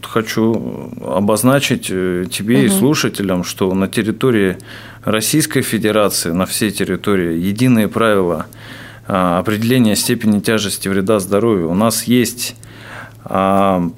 хочу 0.02 0.92
обозначить 1.04 1.88
э, 1.90 2.26
тебе 2.30 2.58
угу. 2.58 2.64
и 2.64 2.68
слушателям, 2.68 3.42
что 3.42 3.74
на 3.74 3.88
территории 3.88 4.58
Российской 5.04 5.62
Федерации, 5.62 6.30
на 6.30 6.46
всей 6.46 6.70
территории 6.70 7.36
единые 7.36 7.88
правила 7.88 8.46
э, 9.08 9.12
определения 9.12 9.96
степени 9.96 10.38
тяжести 10.38 10.86
вреда 10.86 11.18
здоровью. 11.18 11.68
У 11.68 11.74
нас 11.74 12.04
есть 12.04 12.54
а, 13.24 13.90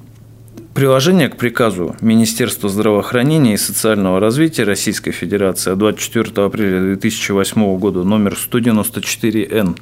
Приложение 0.74 1.28
к 1.28 1.36
приказу 1.36 1.94
Министерства 2.00 2.68
здравоохранения 2.68 3.54
и 3.54 3.56
социального 3.56 4.18
развития 4.18 4.64
Российской 4.64 5.12
Федерации 5.12 5.70
от 5.70 5.78
24 5.78 6.44
апреля 6.44 6.80
2008 6.80 7.78
года 7.78 8.02
номер 8.02 8.36
194-Н 8.36 9.76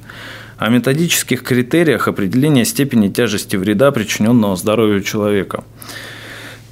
о 0.59 0.69
методических 0.69 1.41
критериях 1.41 2.07
определения 2.07 2.63
степени 2.63 3.09
тяжести 3.09 3.55
вреда, 3.55 3.91
причиненного 3.91 4.55
здоровью 4.55 5.01
человека. 5.01 5.63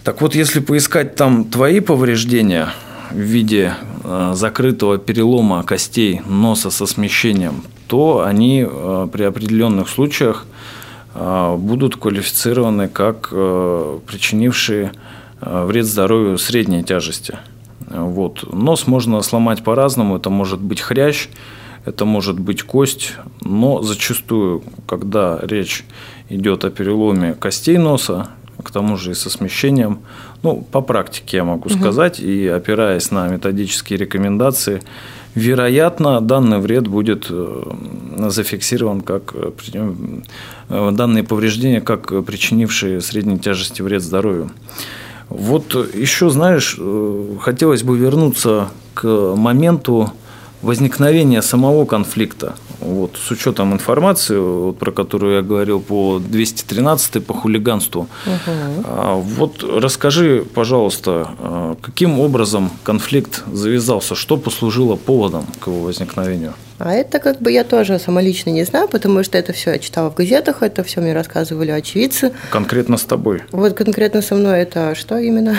Так 0.04 0.22
вот, 0.22 0.36
если 0.36 0.60
поискать 0.60 1.16
там 1.16 1.46
твои 1.46 1.80
повреждения 1.80 2.70
в 3.10 3.18
виде 3.18 3.74
э, 4.04 4.34
закрытого 4.36 5.00
перелома 5.00 5.64
костей 5.64 6.22
носа 6.28 6.70
со 6.70 6.86
смещением, 6.86 7.64
то 7.88 8.24
они 8.24 8.68
э, 8.70 9.08
при 9.12 9.24
определенных 9.24 9.90
случаях 9.90 10.46
будут 11.14 11.98
квалифицированы 11.98 12.88
как 12.88 13.30
э, 13.32 14.00
причинившие 14.08 14.92
э, 15.42 15.66
вред 15.66 15.86
здоровью 15.86 16.38
средней 16.38 16.84
тяжести. 16.84 17.38
Вот. 17.88 18.52
Нос 18.54 18.88
можно 18.88 19.22
сломать 19.22 19.64
по-разному. 19.64 20.16
Это 20.16 20.30
может 20.30 20.62
быть 20.62 20.80
хрящ, 20.80 21.28
это 21.86 22.06
может 22.06 22.40
быть 22.40 22.64
кость, 22.64 23.14
но 23.42 23.82
зачастую, 23.82 24.64
когда 24.88 25.40
речь 25.42 25.84
идет 26.30 26.64
о 26.64 26.70
переломе 26.70 27.34
костей 27.34 27.78
носа, 27.78 28.30
к 28.64 28.72
тому 28.72 28.96
же 28.96 29.12
и 29.12 29.14
со 29.16 29.30
смещением, 29.30 30.00
ну, 30.44 30.62
по 30.72 30.82
практике 30.82 31.38
я 31.38 31.44
могу 31.44 31.70
угу. 31.70 31.78
сказать, 31.78 32.20
и 32.20 32.48
опираясь 32.48 33.12
на 33.12 33.28
методические 33.28 33.98
рекомендации, 33.98 34.82
вероятно, 35.36 36.22
данный 36.22 36.60
вред 36.60 36.88
будет 36.88 37.28
э, 37.30 37.64
зафиксирован 38.30 39.02
как 39.02 39.34
э, 39.34 39.52
э, 40.70 40.92
данные 40.92 41.24
повреждения 41.24 41.82
как 41.82 42.26
причинившие 42.26 43.02
средней 43.02 43.40
тяжести 43.40 43.82
вред 43.82 44.02
здоровью. 44.02 44.52
Вот 45.30 45.74
еще, 45.96 46.30
знаешь, 46.30 46.78
хотелось 47.40 47.84
бы 47.84 47.98
вернуться 47.98 48.68
к 48.94 49.08
моменту 49.08 50.12
возникновения 50.62 51.42
самого 51.42 51.86
конфликта. 51.86 52.56
Вот, 52.82 53.18
с 53.18 53.32
учетом 53.32 53.74
информации, 53.74 54.38
вот, 54.38 54.78
про 54.78 54.92
которую 54.92 55.36
я 55.36 55.42
говорил 55.42 55.80
по 55.80 56.20
213 56.20 57.26
по 57.26 57.34
хулиганству. 57.34 58.08
Угу. 58.26 59.22
Вот 59.22 59.64
расскажи, 59.64 60.44
пожалуйста, 60.54 61.30
а, 61.40 61.76
каким 61.82 62.20
образом 62.20 62.72
конфликт 62.84 63.44
завязался, 63.54 64.16
что 64.16 64.38
послужило 64.38 64.96
поводом 64.96 65.46
к 65.60 65.68
его 65.68 65.82
возникновению? 65.82 66.54
А 66.84 66.94
это 66.94 67.20
как 67.20 67.40
бы 67.40 67.52
я 67.52 67.64
тоже 67.64 68.00
сама 68.00 68.22
лично 68.22 68.50
не 68.50 68.64
знаю, 68.64 68.88
потому 68.88 69.24
что 69.24 69.38
это 69.38 69.54
все 69.54 69.72
я 69.72 69.80
читала 69.80 70.10
в 70.10 70.16
газетах, 70.16 70.64
это 70.64 70.84
все 70.84 71.02
мне 71.02 71.14
рассказывали 71.14 71.72
очевидцы. 71.72 72.32
Конкретно 72.50 72.98
с 72.98 73.04
тобой? 73.04 73.44
Вот 73.52 73.74
конкретно 73.74 74.22
со 74.22 74.36
мной 74.36 74.62
это 74.62 74.96
что 74.96 75.18
именно? 75.18 75.58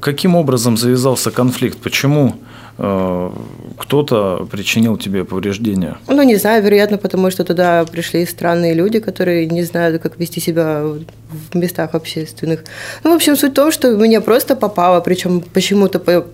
Каким 0.00 0.34
образом 0.36 0.76
завязался 0.76 1.30
конфликт? 1.30 1.78
Почему 1.78 2.34
Э, 2.78 3.30
кто-то 3.78 4.46
причинил 4.50 4.98
тебе 4.98 5.24
повреждения? 5.24 5.96
Ну, 6.08 6.22
не 6.22 6.36
знаю, 6.36 6.62
вероятно, 6.62 6.98
потому 6.98 7.30
что 7.30 7.44
туда 7.44 7.84
пришли 7.84 8.26
странные 8.26 8.74
люди, 8.74 9.00
которые 9.00 9.46
не 9.46 9.62
знают, 9.62 10.02
как 10.02 10.18
вести 10.18 10.40
себя 10.40 10.82
в 10.82 11.56
местах 11.56 11.94
общественных. 11.94 12.64
Ну, 13.02 13.12
в 13.12 13.16
общем, 13.16 13.36
суть 13.36 13.52
в 13.52 13.54
том, 13.54 13.72
что 13.72 13.96
меня 13.96 14.20
просто 14.20 14.56
попало, 14.56 15.00
причем 15.00 15.40
почему-то 15.40 16.26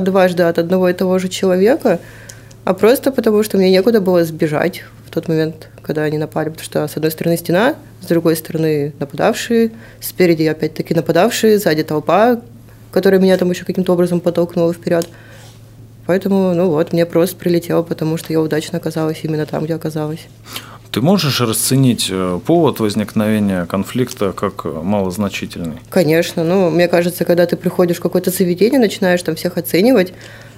дважды 0.00 0.42
от 0.42 0.58
одного 0.58 0.88
и 0.88 0.92
того 0.94 1.18
же 1.18 1.28
человека, 1.28 2.00
а 2.64 2.74
просто 2.74 3.12
потому, 3.12 3.42
что 3.42 3.58
мне 3.58 3.70
некуда 3.70 4.00
было 4.00 4.24
сбежать 4.24 4.84
в 5.06 5.10
тот 5.10 5.28
момент, 5.28 5.68
когда 5.82 6.02
они 6.02 6.18
напали, 6.18 6.48
потому 6.48 6.64
что 6.64 6.88
с 6.88 6.96
одной 6.96 7.10
стороны 7.10 7.36
стена, 7.36 7.74
с 8.00 8.06
другой 8.06 8.36
стороны 8.36 8.92
нападавшие, 8.98 9.70
спереди 10.00 10.44
опять-таки 10.44 10.94
нападавшие, 10.94 11.58
сзади 11.58 11.82
толпа, 11.82 12.40
которая 12.90 13.20
меня 13.20 13.36
там 13.36 13.50
еще 13.50 13.64
каким-то 13.64 13.92
образом 13.92 14.20
подтолкнула 14.20 14.72
вперед. 14.72 15.08
Поэтому, 16.06 16.54
ну 16.54 16.70
вот, 16.70 16.92
мне 16.92 17.06
просто 17.06 17.36
прилетело, 17.36 17.82
потому 17.82 18.16
что 18.16 18.32
я 18.32 18.40
удачно 18.40 18.78
оказалась 18.78 19.20
именно 19.22 19.46
там, 19.46 19.64
где 19.64 19.74
оказалась. 19.74 20.26
Ты 20.90 21.00
можешь 21.00 21.40
расценить 21.40 22.06
э, 22.08 22.38
повод 22.46 22.78
возникновения 22.78 23.66
конфликта 23.66 24.32
как 24.32 24.64
малозначительный? 24.64 25.78
Конечно. 25.90 26.44
Ну, 26.44 26.70
мне 26.70 26.86
кажется, 26.86 27.24
когда 27.24 27.46
ты 27.46 27.56
приходишь 27.56 27.96
в 27.96 28.00
какое-то 28.00 28.30
заведение, 28.30 28.78
начинаешь 28.78 29.20
там 29.22 29.34
всех 29.34 29.56
оценивать, 29.56 30.12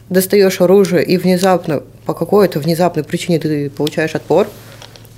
достаешь 0.09 0.61
оружие 0.61 1.05
и 1.05 1.17
внезапно, 1.17 1.83
по 2.05 2.15
какой-то 2.15 2.61
внезапной 2.61 3.05
причине 3.05 3.39
ты 3.39 3.71
получаешь 3.71 4.15
отпор, 4.15 4.49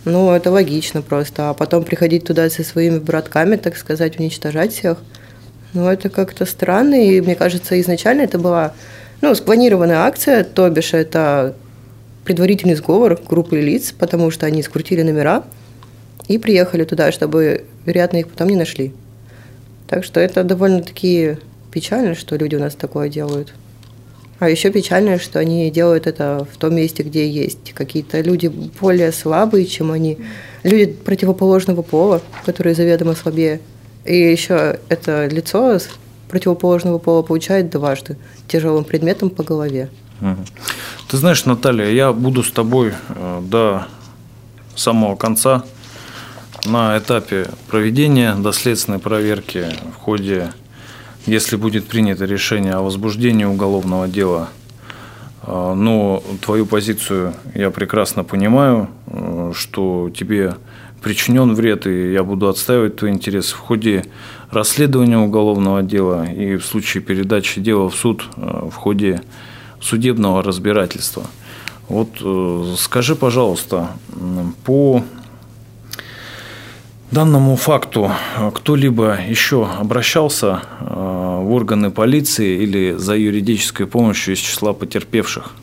ну, 0.05 0.31
это 0.31 0.51
логично 0.51 1.03
просто. 1.03 1.51
А 1.51 1.55
потом 1.55 1.85
приходить 1.85 2.25
туда 2.25 2.49
со 2.49 2.65
своими 2.65 2.99
братками, 2.99 3.57
так 3.57 3.77
сказать, 3.77 4.19
уничтожать 4.19 4.73
всех, 4.73 4.99
ну, 5.75 5.87
это 5.89 6.09
как-то 6.09 6.47
странно. 6.47 6.95
И 6.95 7.21
мне 7.21 7.35
кажется, 7.35 7.79
изначально 7.81 8.23
это 8.23 8.39
была 8.39 8.73
ну, 9.21 9.35
спланированная 9.35 9.99
акция, 9.99 10.45
то 10.45 10.69
бишь 10.71 10.95
это 10.95 11.55
предварительный 12.25 12.75
сговор 12.75 13.21
группы 13.29 13.61
лиц, 13.61 13.93
потому 13.93 14.31
что 14.31 14.47
они 14.47 14.63
скрутили 14.63 15.03
номера 15.03 15.45
и 16.29 16.39
приехали 16.39 16.85
туда, 16.85 17.11
чтобы, 17.11 17.65
вероятно, 17.85 18.19
их 18.19 18.29
потом 18.29 18.49
не 18.49 18.57
нашли. 18.57 18.93
Так 19.89 20.05
что 20.05 20.21
это 20.21 20.45
довольно-таки 20.45 21.39
печально, 21.73 22.15
что 22.15 22.37
люди 22.37 22.55
у 22.55 22.61
нас 22.61 22.75
такое 22.75 23.09
делают. 23.09 23.53
А 24.39 24.49
еще 24.49 24.71
печально, 24.71 25.19
что 25.19 25.41
они 25.41 25.71
делают 25.71 26.07
это 26.07 26.47
в 26.53 26.59
том 26.59 26.75
месте, 26.77 27.03
где 27.03 27.29
есть 27.29 27.73
какие-то 27.75 28.21
люди 28.21 28.47
более 28.49 29.11
слабые, 29.13 29.67
чем 29.67 29.91
они, 29.91 30.19
люди 30.63 30.93
противоположного 30.93 31.83
пола, 31.83 32.23
которые 32.45 32.75
заведомо 32.75 33.15
слабее. 33.15 33.61
И 34.05 34.17
еще 34.17 34.79
это 34.89 35.27
лицо 35.27 35.79
противоположного 36.29 36.99
пола 36.99 37.23
получает 37.23 37.71
дважды 37.71 38.17
тяжелым 38.47 38.85
предметом 38.85 39.31
по 39.31 39.43
голове. 39.43 39.91
Ты 41.11 41.17
знаешь, 41.17 41.45
Наталья, 41.45 41.89
я 41.91 42.13
буду 42.13 42.43
с 42.43 42.51
тобой 42.51 42.93
э, 43.09 43.41
до 43.43 43.87
самого 44.75 45.17
конца 45.17 45.65
на 46.65 46.99
этапе 46.99 47.49
проведения 47.69 48.35
доследственной 48.35 48.99
проверки 48.99 49.67
в 49.95 49.97
ходе, 49.97 50.53
если 51.29 51.57
будет 51.57 51.87
принято 51.87 52.25
решение 52.25 52.73
о 52.73 52.83
возбуждении 52.83 53.45
уголовного 53.45 54.09
дела. 54.09 54.49
Э, 55.43 55.75
но 55.77 56.23
твою 56.41 56.65
позицию 56.67 57.35
я 57.55 57.71
прекрасно 57.71 58.25
понимаю, 58.25 58.89
э, 59.07 59.53
что 59.55 60.11
тебе 60.15 60.55
причинен 61.03 61.55
вред, 61.55 61.87
и 61.87 62.13
я 62.13 62.25
буду 62.25 62.49
отстаивать 62.49 62.97
твои 62.97 63.13
интересы 63.13 63.55
в 63.55 63.59
ходе 63.59 64.05
расследования 64.51 65.19
уголовного 65.19 65.83
дела 65.83 66.25
и 66.25 66.57
в 66.57 66.65
случае 66.65 67.03
передачи 67.03 67.61
дела 67.61 67.89
в 67.89 67.95
суд 67.95 68.25
в 68.37 68.73
ходе 68.73 69.21
судебного 69.81 70.43
разбирательства. 70.43 71.25
Вот 71.89 72.09
э, 72.21 72.75
скажи, 72.79 73.15
пожалуйста, 73.15 73.91
по 74.65 75.05
данному 77.11 77.57
факту 77.57 78.11
кто-либо 78.55 79.19
еще 79.21 79.67
обращался 79.67 80.63
э, 80.81 80.85
в 80.85 81.53
органы 81.53 81.91
полиции 81.91 82.63
или 82.63 82.93
за 82.93 83.17
юридической 83.17 83.87
помощью 83.87 84.35
из 84.35 84.39
числа 84.39 84.73
потерпевших? 84.73 85.55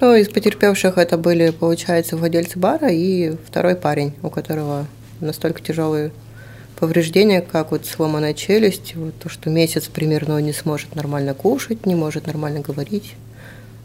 Ну, 0.00 0.14
из 0.14 0.28
потерпевших 0.28 0.96
это 0.96 1.18
были, 1.18 1.50
получается, 1.50 2.16
владельцы 2.16 2.58
бара 2.58 2.88
и 2.88 3.32
второй 3.46 3.74
парень, 3.74 4.14
у 4.22 4.30
которого 4.30 4.86
настолько 5.20 5.60
тяжелые 5.60 6.12
повреждения, 6.78 7.40
как 7.40 7.72
вот 7.72 7.84
сломанная 7.84 8.34
челюсть, 8.34 8.94
вот 8.94 9.18
то, 9.18 9.28
что 9.28 9.50
месяц 9.50 9.88
примерно 9.88 10.36
он 10.36 10.42
не 10.42 10.52
сможет 10.52 10.94
нормально 10.94 11.34
кушать, 11.34 11.86
не 11.86 11.96
может 11.96 12.28
нормально 12.28 12.60
говорить. 12.60 13.14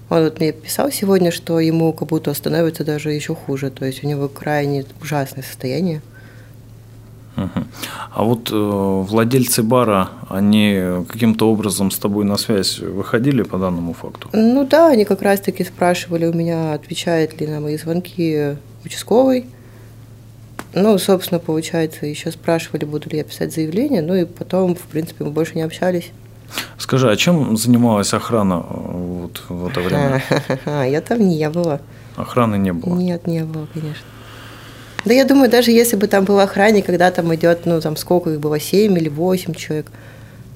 Он 0.09 0.25
вот 0.25 0.39
мне 0.39 0.51
писал 0.51 0.91
сегодня, 0.91 1.31
что 1.31 1.59
ему 1.59 1.91
как 1.93 2.09
будто 2.09 2.31
становится 2.35 2.83
даже 2.83 3.11
еще 3.11 3.33
хуже, 3.33 3.71
то 3.71 3.83
есть 3.83 4.03
у 4.03 4.07
него 4.07 4.27
крайне 4.27 4.85
ужасное 5.01 5.43
состояние. 5.43 6.03
А 7.35 8.23
вот 8.23 8.51
э, 8.51 8.55
владельцы 8.55 9.63
бара, 9.63 10.09
они 10.29 11.03
каким-то 11.07 11.49
образом 11.49 11.89
с 11.89 11.97
тобой 11.97 12.25
на 12.25 12.37
связь 12.37 12.79
выходили 12.79 13.41
по 13.41 13.57
данному 13.57 13.93
факту? 13.93 14.29
Ну 14.33 14.67
да, 14.67 14.89
они 14.89 15.05
как 15.05 15.21
раз-таки 15.21 15.63
спрашивали 15.63 16.25
у 16.25 16.33
меня, 16.33 16.73
отвечает 16.73 17.39
ли 17.39 17.47
на 17.47 17.59
мои 17.59 17.77
звонки 17.77 18.55
участковый. 18.85 19.47
Ну, 20.75 20.97
собственно, 20.97 21.39
получается, 21.39 22.05
еще 22.05 22.31
спрашивали, 22.31 22.85
буду 22.85 23.09
ли 23.09 23.17
я 23.17 23.23
писать 23.23 23.53
заявление, 23.53 24.01
ну 24.01 24.15
и 24.15 24.25
потом, 24.25 24.75
в 24.75 24.81
принципе, 24.81 25.23
мы 25.23 25.31
больше 25.31 25.55
не 25.55 25.61
общались. 25.61 26.11
Скажи, 26.77 27.09
а 27.09 27.15
чем 27.15 27.57
занималась 27.57 28.13
охрана 28.13 28.65
э, 28.69 28.73
вот 28.73 29.43
в 29.49 29.67
это 29.67 29.81
время? 29.81 30.23
Я 30.85 31.01
там 31.01 31.19
не 31.27 31.49
была. 31.49 31.79
Охраны 32.15 32.57
не 32.57 32.73
было? 32.73 32.95
Нет, 32.95 33.25
не 33.27 33.43
было, 33.43 33.67
конечно. 33.73 34.05
Да 35.05 35.13
я 35.13 35.25
думаю, 35.25 35.49
даже 35.49 35.71
если 35.71 35.95
бы 35.95 36.07
там 36.07 36.23
был 36.23 36.39
охранник, 36.39 36.85
когда 36.85 37.11
там 37.11 37.33
идет, 37.35 37.65
ну 37.65 37.81
там 37.81 37.97
сколько 37.97 38.29
их 38.29 38.39
было, 38.39 38.59
7 38.59 38.97
или 38.97 39.09
8 39.09 39.53
человек, 39.53 39.87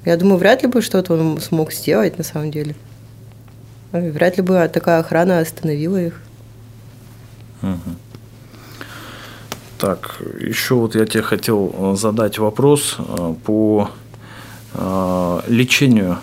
я 0.06 0.16
думаю, 0.16 0.38
вряд 0.38 0.64
ли 0.64 0.70
бы 0.70 0.82
что-то 0.82 1.14
он 1.14 1.40
смог 1.42 1.74
сделать 1.74 2.18
на 2.18 2.24
самом 2.24 2.52
деле. 2.52 2.76
Вряд 3.92 4.38
ли 4.38 4.44
бы 4.44 4.70
такая 4.72 5.00
охрана 5.00 5.40
остановила 5.40 5.98
их. 5.98 6.22
Угу. 7.62 7.96
Так, 9.80 10.22
еще 10.40 10.76
вот 10.76 10.96
я 10.96 11.06
тебе 11.06 11.24
хотел 11.24 11.74
э, 11.74 11.96
задать 11.98 12.40
вопрос 12.40 12.96
э, 13.00 13.36
по 13.46 13.92
лечению 15.48 16.20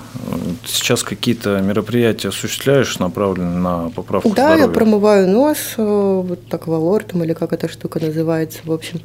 сейчас 0.64 1.02
какие-то 1.02 1.60
мероприятия 1.60 2.28
осуществляешь, 2.28 2.98
направленные 2.98 3.58
на 3.58 3.90
поправку 3.90 4.30
да, 4.30 4.34
здоровья? 4.34 4.56
Да, 4.56 4.62
я 4.64 4.68
промываю 4.68 5.28
нос, 5.28 5.74
э, 5.76 5.82
вот 5.82 6.46
так 6.48 6.66
валортом 6.66 7.24
или 7.24 7.32
как 7.32 7.52
эта 7.52 7.68
штука 7.68 8.00
называется, 8.00 8.60
в 8.64 8.72
общем. 8.72 9.00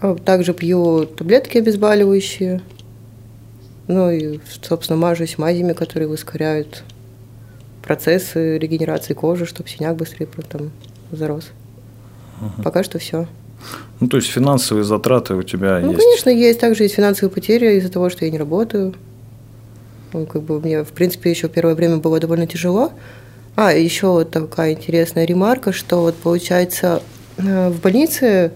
А 0.00 0.14
также 0.14 0.54
пью 0.54 1.06
таблетки 1.06 1.58
обезболивающие. 1.58 2.62
Ну 3.86 4.10
и, 4.10 4.40
собственно, 4.62 4.98
мажусь 4.98 5.36
мазями, 5.36 5.72
которые 5.72 6.08
ускоряют 6.08 6.84
процессы 7.82 8.56
регенерации 8.58 9.14
кожи, 9.14 9.46
чтобы 9.46 9.68
синяк 9.68 9.96
быстрее 9.96 10.28
там 10.48 10.70
зарос. 11.10 11.50
Угу. 12.40 12.62
Пока 12.62 12.82
что 12.84 12.98
все. 12.98 13.26
Ну, 14.00 14.08
то 14.08 14.16
есть 14.16 14.28
финансовые 14.28 14.84
затраты 14.84 15.34
у 15.34 15.42
тебя 15.42 15.80
ну, 15.80 15.92
есть? 15.92 15.98
Ну, 15.98 16.04
конечно, 16.04 16.30
есть. 16.30 16.60
Также 16.60 16.84
есть 16.84 16.94
финансовые 16.94 17.30
потери 17.30 17.76
из-за 17.76 17.90
того, 17.90 18.08
что 18.08 18.24
я 18.24 18.30
не 18.30 18.38
работаю. 18.38 18.94
Ну, 20.12 20.26
как 20.26 20.42
бы 20.42 20.60
мне, 20.60 20.82
в 20.84 20.88
принципе, 20.88 21.30
еще 21.30 21.48
первое 21.48 21.74
время 21.74 21.98
было 21.98 22.18
довольно 22.18 22.46
тяжело. 22.46 22.92
А, 23.56 23.72
еще 23.72 24.06
вот 24.06 24.30
такая 24.30 24.72
интересная 24.72 25.24
ремарка, 25.24 25.72
что 25.72 26.00
вот 26.00 26.16
получается 26.16 27.02
э, 27.36 27.68
в 27.68 27.80
больнице, 27.80 28.52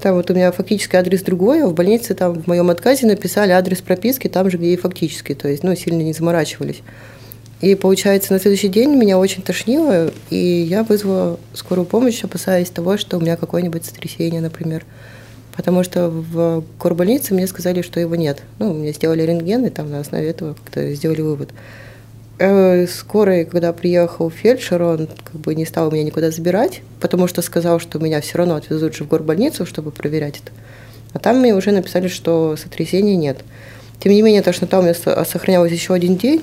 там 0.00 0.14
вот 0.14 0.30
у 0.30 0.34
меня 0.34 0.50
фактически 0.52 0.96
адрес 0.96 1.22
другой, 1.22 1.62
а 1.62 1.66
в 1.66 1.74
больнице 1.74 2.14
там 2.14 2.34
в 2.34 2.46
моем 2.46 2.70
отказе 2.70 3.06
написали 3.06 3.50
адрес 3.50 3.80
прописки 3.80 4.28
там 4.28 4.50
же, 4.50 4.56
где 4.56 4.72
и 4.72 4.76
фактически, 4.76 5.34
то 5.34 5.48
есть, 5.48 5.62
ну, 5.62 5.74
сильно 5.76 6.02
не 6.02 6.12
заморачивались. 6.12 6.82
И 7.62 7.76
получается, 7.76 8.32
на 8.32 8.40
следующий 8.40 8.68
день 8.68 8.90
меня 8.96 9.18
очень 9.18 9.40
тошнило, 9.40 10.10
и 10.30 10.36
я 10.36 10.82
вызвала 10.82 11.38
скорую 11.54 11.86
помощь, 11.86 12.22
опасаясь 12.24 12.70
того, 12.70 12.96
что 12.96 13.16
у 13.16 13.20
меня 13.20 13.36
какое-нибудь 13.36 13.84
сотрясение, 13.84 14.40
например. 14.40 14.84
Потому 15.56 15.84
что 15.84 16.10
в 16.10 16.64
корбольнице 16.80 17.34
мне 17.34 17.46
сказали, 17.46 17.82
что 17.82 18.00
его 18.00 18.16
нет. 18.16 18.42
Ну, 18.58 18.74
мне 18.74 18.92
сделали 18.92 19.22
рентген, 19.22 19.64
и 19.64 19.70
там 19.70 19.90
на 19.92 20.00
основе 20.00 20.28
этого 20.28 20.54
как-то 20.54 20.92
сделали 20.92 21.20
вывод. 21.20 21.50
Э, 22.38 22.88
скорый, 22.88 23.44
когда 23.44 23.72
приехал 23.72 24.28
фельдшер, 24.28 24.82
он 24.82 25.08
как 25.22 25.40
бы 25.40 25.54
не 25.54 25.64
стал 25.64 25.92
меня 25.92 26.02
никуда 26.02 26.32
забирать, 26.32 26.82
потому 26.98 27.28
что 27.28 27.42
сказал, 27.42 27.78
что 27.78 28.00
меня 28.00 28.20
все 28.20 28.38
равно 28.38 28.56
отвезут 28.56 28.96
же 28.96 29.04
в 29.04 29.08
горбольницу, 29.08 29.66
чтобы 29.66 29.92
проверять 29.92 30.42
это. 30.42 30.50
А 31.12 31.20
там 31.20 31.38
мне 31.38 31.54
уже 31.54 31.70
написали, 31.70 32.08
что 32.08 32.56
сотрясения 32.56 33.14
нет. 33.14 33.44
Тем 34.00 34.10
не 34.10 34.22
менее, 34.22 34.42
тошнота 34.42 34.80
у 34.80 34.82
меня 34.82 34.94
сохранялась 34.94 35.70
еще 35.70 35.94
один 35.94 36.16
день, 36.16 36.42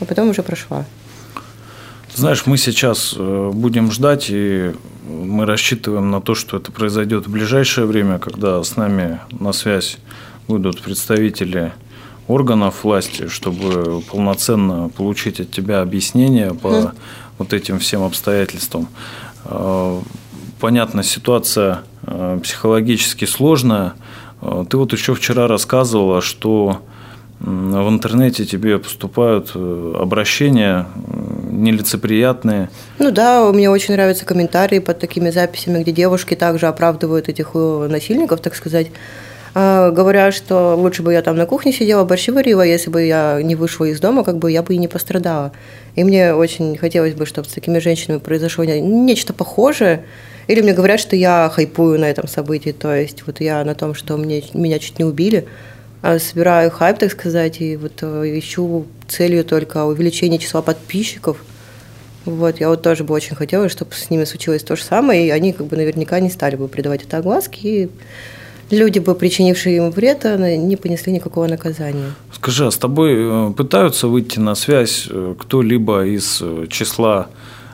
а 0.00 0.04
потом 0.04 0.30
уже 0.30 0.42
прошла. 0.42 0.84
Знаешь, 2.14 2.44
мы 2.46 2.58
сейчас 2.58 3.14
э, 3.16 3.50
будем 3.54 3.92
ждать, 3.92 4.26
и 4.30 4.74
мы 5.08 5.46
рассчитываем 5.46 6.10
на 6.10 6.20
то, 6.20 6.34
что 6.34 6.56
это 6.56 6.72
произойдет 6.72 7.26
в 7.26 7.30
ближайшее 7.30 7.86
время, 7.86 8.18
когда 8.18 8.62
с 8.62 8.76
нами 8.76 9.20
на 9.30 9.52
связь 9.52 9.98
выйдут 10.48 10.82
представители 10.82 11.72
органов 12.26 12.84
власти, 12.84 13.28
чтобы 13.28 14.02
полноценно 14.02 14.88
получить 14.88 15.40
от 15.40 15.50
тебя 15.50 15.82
объяснение 15.82 16.52
по 16.52 16.68
mm. 16.68 16.92
вот 17.38 17.52
этим 17.52 17.78
всем 17.78 18.02
обстоятельствам. 18.02 18.88
Э, 19.44 20.00
понятно, 20.58 21.02
ситуация 21.04 21.82
э, 22.02 22.40
психологически 22.42 23.24
сложная. 23.24 23.94
Ты 24.70 24.78
вот 24.78 24.92
еще 24.94 25.14
вчера 25.14 25.46
рассказывала, 25.46 26.22
что 26.22 26.80
в 27.40 27.88
интернете 27.88 28.44
тебе 28.44 28.78
поступают 28.78 29.52
э, 29.54 29.94
обращения 29.98 30.86
нелицеприятные. 31.50 32.68
Ну 32.98 33.10
да, 33.10 33.50
мне 33.50 33.70
очень 33.70 33.94
нравятся 33.94 34.26
комментарии 34.26 34.78
под 34.78 34.98
такими 34.98 35.30
записями, 35.30 35.82
где 35.82 35.92
девушки 35.92 36.34
также 36.34 36.66
оправдывают 36.66 37.30
этих 37.30 37.52
э, 37.54 37.88
насильников, 37.90 38.40
так 38.40 38.54
сказать. 38.54 38.88
А, 39.54 39.90
говоря, 39.90 40.32
что 40.32 40.76
лучше 40.76 41.02
бы 41.02 41.14
я 41.14 41.22
там 41.22 41.36
на 41.36 41.46
кухне 41.46 41.72
сидела, 41.72 42.04
борщи 42.04 42.30
варила, 42.30 42.60
если 42.60 42.90
бы 42.90 43.02
я 43.02 43.40
не 43.42 43.56
вышла 43.56 43.86
из 43.86 44.00
дома, 44.00 44.22
как 44.22 44.36
бы 44.36 44.52
я 44.52 44.62
бы 44.62 44.74
и 44.74 44.78
не 44.78 44.86
пострадала. 44.86 45.52
И 45.94 46.04
мне 46.04 46.34
очень 46.34 46.76
хотелось 46.76 47.14
бы, 47.14 47.24
чтобы 47.24 47.48
с 47.48 47.52
такими 47.52 47.78
женщинами 47.78 48.18
произошло 48.18 48.64
нечто 48.64 49.32
похожее. 49.32 50.04
Или 50.46 50.60
мне 50.60 50.74
говорят, 50.74 51.00
что 51.00 51.16
я 51.16 51.50
хайпую 51.52 51.98
на 51.98 52.10
этом 52.10 52.28
событии, 52.28 52.72
то 52.72 52.94
есть 52.94 53.26
вот 53.26 53.40
я 53.40 53.64
на 53.64 53.74
том, 53.74 53.94
что 53.94 54.18
мне, 54.18 54.42
меня 54.52 54.78
чуть 54.78 54.98
не 54.98 55.06
убили– 55.06 55.46
собираю 56.02 56.70
хайп, 56.70 56.98
так 56.98 57.12
сказать, 57.12 57.60
и 57.60 57.76
вот 57.76 58.02
э, 58.02 58.38
ищу 58.38 58.86
целью 59.06 59.44
только 59.44 59.84
увеличение 59.84 60.38
числа 60.38 60.62
подписчиков. 60.62 61.36
Вот, 62.24 62.60
я 62.60 62.68
вот 62.68 62.82
тоже 62.82 63.04
бы 63.04 63.14
очень 63.14 63.36
хотела, 63.36 63.68
чтобы 63.68 63.92
с 63.94 64.10
ними 64.10 64.24
случилось 64.24 64.62
то 64.62 64.76
же 64.76 64.82
самое, 64.82 65.26
и 65.26 65.30
они 65.30 65.52
как 65.52 65.66
бы 65.66 65.76
наверняка 65.76 66.20
не 66.20 66.30
стали 66.30 66.56
бы 66.56 66.68
придавать 66.68 67.02
это 67.02 67.18
огласки, 67.18 67.58
и 67.66 67.88
люди 68.70 68.98
бы, 68.98 69.14
причинившие 69.14 69.76
им 69.76 69.90
вред, 69.90 70.24
а, 70.24 70.36
не 70.56 70.76
понесли 70.76 71.12
никакого 71.12 71.46
наказания. 71.46 72.12
Скажи, 72.32 72.66
а 72.66 72.70
с 72.70 72.76
тобой 72.76 73.14
э, 73.16 73.52
пытаются 73.52 74.08
выйти 74.08 74.38
на 74.38 74.54
связь 74.54 75.06
э, 75.10 75.34
кто-либо 75.38 76.06
из 76.06 76.42
числа 76.68 77.28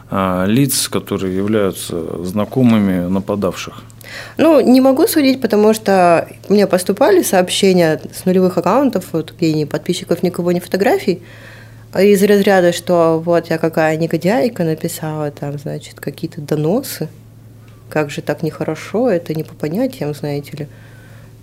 лиц, 0.09 0.89
которые 0.89 1.37
являются 1.37 2.25
знакомыми 2.25 3.09
нападавших? 3.09 3.83
Ну, 4.37 4.61
не 4.61 4.81
могу 4.81 5.07
судить, 5.07 5.40
потому 5.40 5.75
что 5.75 6.29
мне 6.49 6.66
поступали 6.66 7.23
сообщения 7.23 8.01
с 8.14 8.25
нулевых 8.25 8.59
аккаунтов, 8.59 9.07
вот, 9.12 9.33
где 9.33 9.53
ни 9.53 9.64
подписчиков, 9.64 10.23
никого, 10.23 10.53
ни 10.53 10.61
фотографий, 10.61 11.23
из 11.99 12.23
разряда, 12.23 12.73
что 12.73 13.23
вот 13.25 13.49
я 13.49 13.59
какая 13.59 13.97
негодяйка 13.97 14.64
написала 14.64 15.31
там, 15.31 15.59
значит, 15.59 16.01
какие-то 16.01 16.40
доносы, 16.40 17.09
как 17.88 18.11
же 18.11 18.21
так 18.21 18.42
нехорошо, 18.42 19.11
это 19.11 19.35
не 19.35 19.45
по 19.45 19.55
понятиям, 19.55 20.14
знаете 20.14 20.57
ли. 20.57 20.69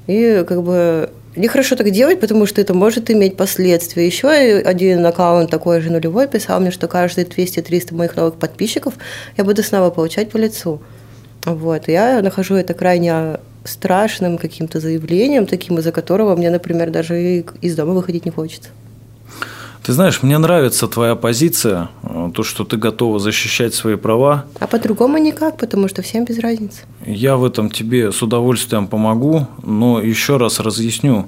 И 0.08 0.43
как 0.47 0.62
бы 0.63 1.10
нехорошо 1.36 1.76
так 1.76 1.89
делать, 1.91 2.19
потому 2.19 2.45
что 2.45 2.62
это 2.62 2.73
может 2.73 3.10
иметь 3.10 3.38
последствия. 3.38 4.06
Еще 4.06 4.30
один 4.30 5.06
аккаунт 5.06 5.49
такой 5.49 5.82
же 5.82 5.91
нулевой 5.91 6.28
писал 6.28 6.60
мне, 6.60 6.71
что 6.71 6.88
каждые 6.88 7.26
200-300 7.26 7.93
моих 7.95 8.15
новых 8.15 8.36
подписчиков 8.36 8.95
я 9.38 9.43
буду 9.43 9.63
снова 9.63 9.89
получать 9.89 10.30
по 10.30 10.38
лицу. 10.38 10.82
Вот. 11.45 11.88
Я 11.88 12.21
нахожу 12.21 12.56
это 12.56 12.73
крайне 12.73 13.39
страшным 13.63 14.38
каким-то 14.38 14.79
заявлением, 14.79 15.45
таким, 15.45 15.77
из-за 15.79 15.91
которого 15.91 16.36
мне, 16.36 16.49
например, 16.49 16.89
даже 16.89 17.45
из 17.62 17.75
дома 17.75 17.93
выходить 17.93 18.25
не 18.25 18.32
хочется. 18.32 18.69
Ты 19.84 19.91
знаешь, 19.91 20.23
мне 20.23 20.38
нравится 20.38 20.88
твоя 20.88 21.15
позиция, 21.15 21.89
э, 22.03 22.32
то, 22.34 22.43
что 22.43 22.63
ты 22.63 22.77
готова 22.77 23.19
защищать 23.19 23.73
свои 23.73 23.95
права. 23.95 24.45
А 24.60 24.67
по-другому 24.67 25.17
никак, 25.17 25.58
потому 25.58 25.89
что 25.89 26.01
всем 26.01 26.23
без 26.23 26.39
разницы. 26.39 26.84
Я 27.06 27.36
в 27.36 27.43
этом 27.43 27.69
тебе 27.69 28.13
с 28.13 28.21
удовольствием 28.21 28.88
помогу, 28.88 29.47
но 29.62 30.01
еще 30.01 30.38
раз 30.38 30.62
разъясню 30.62 31.25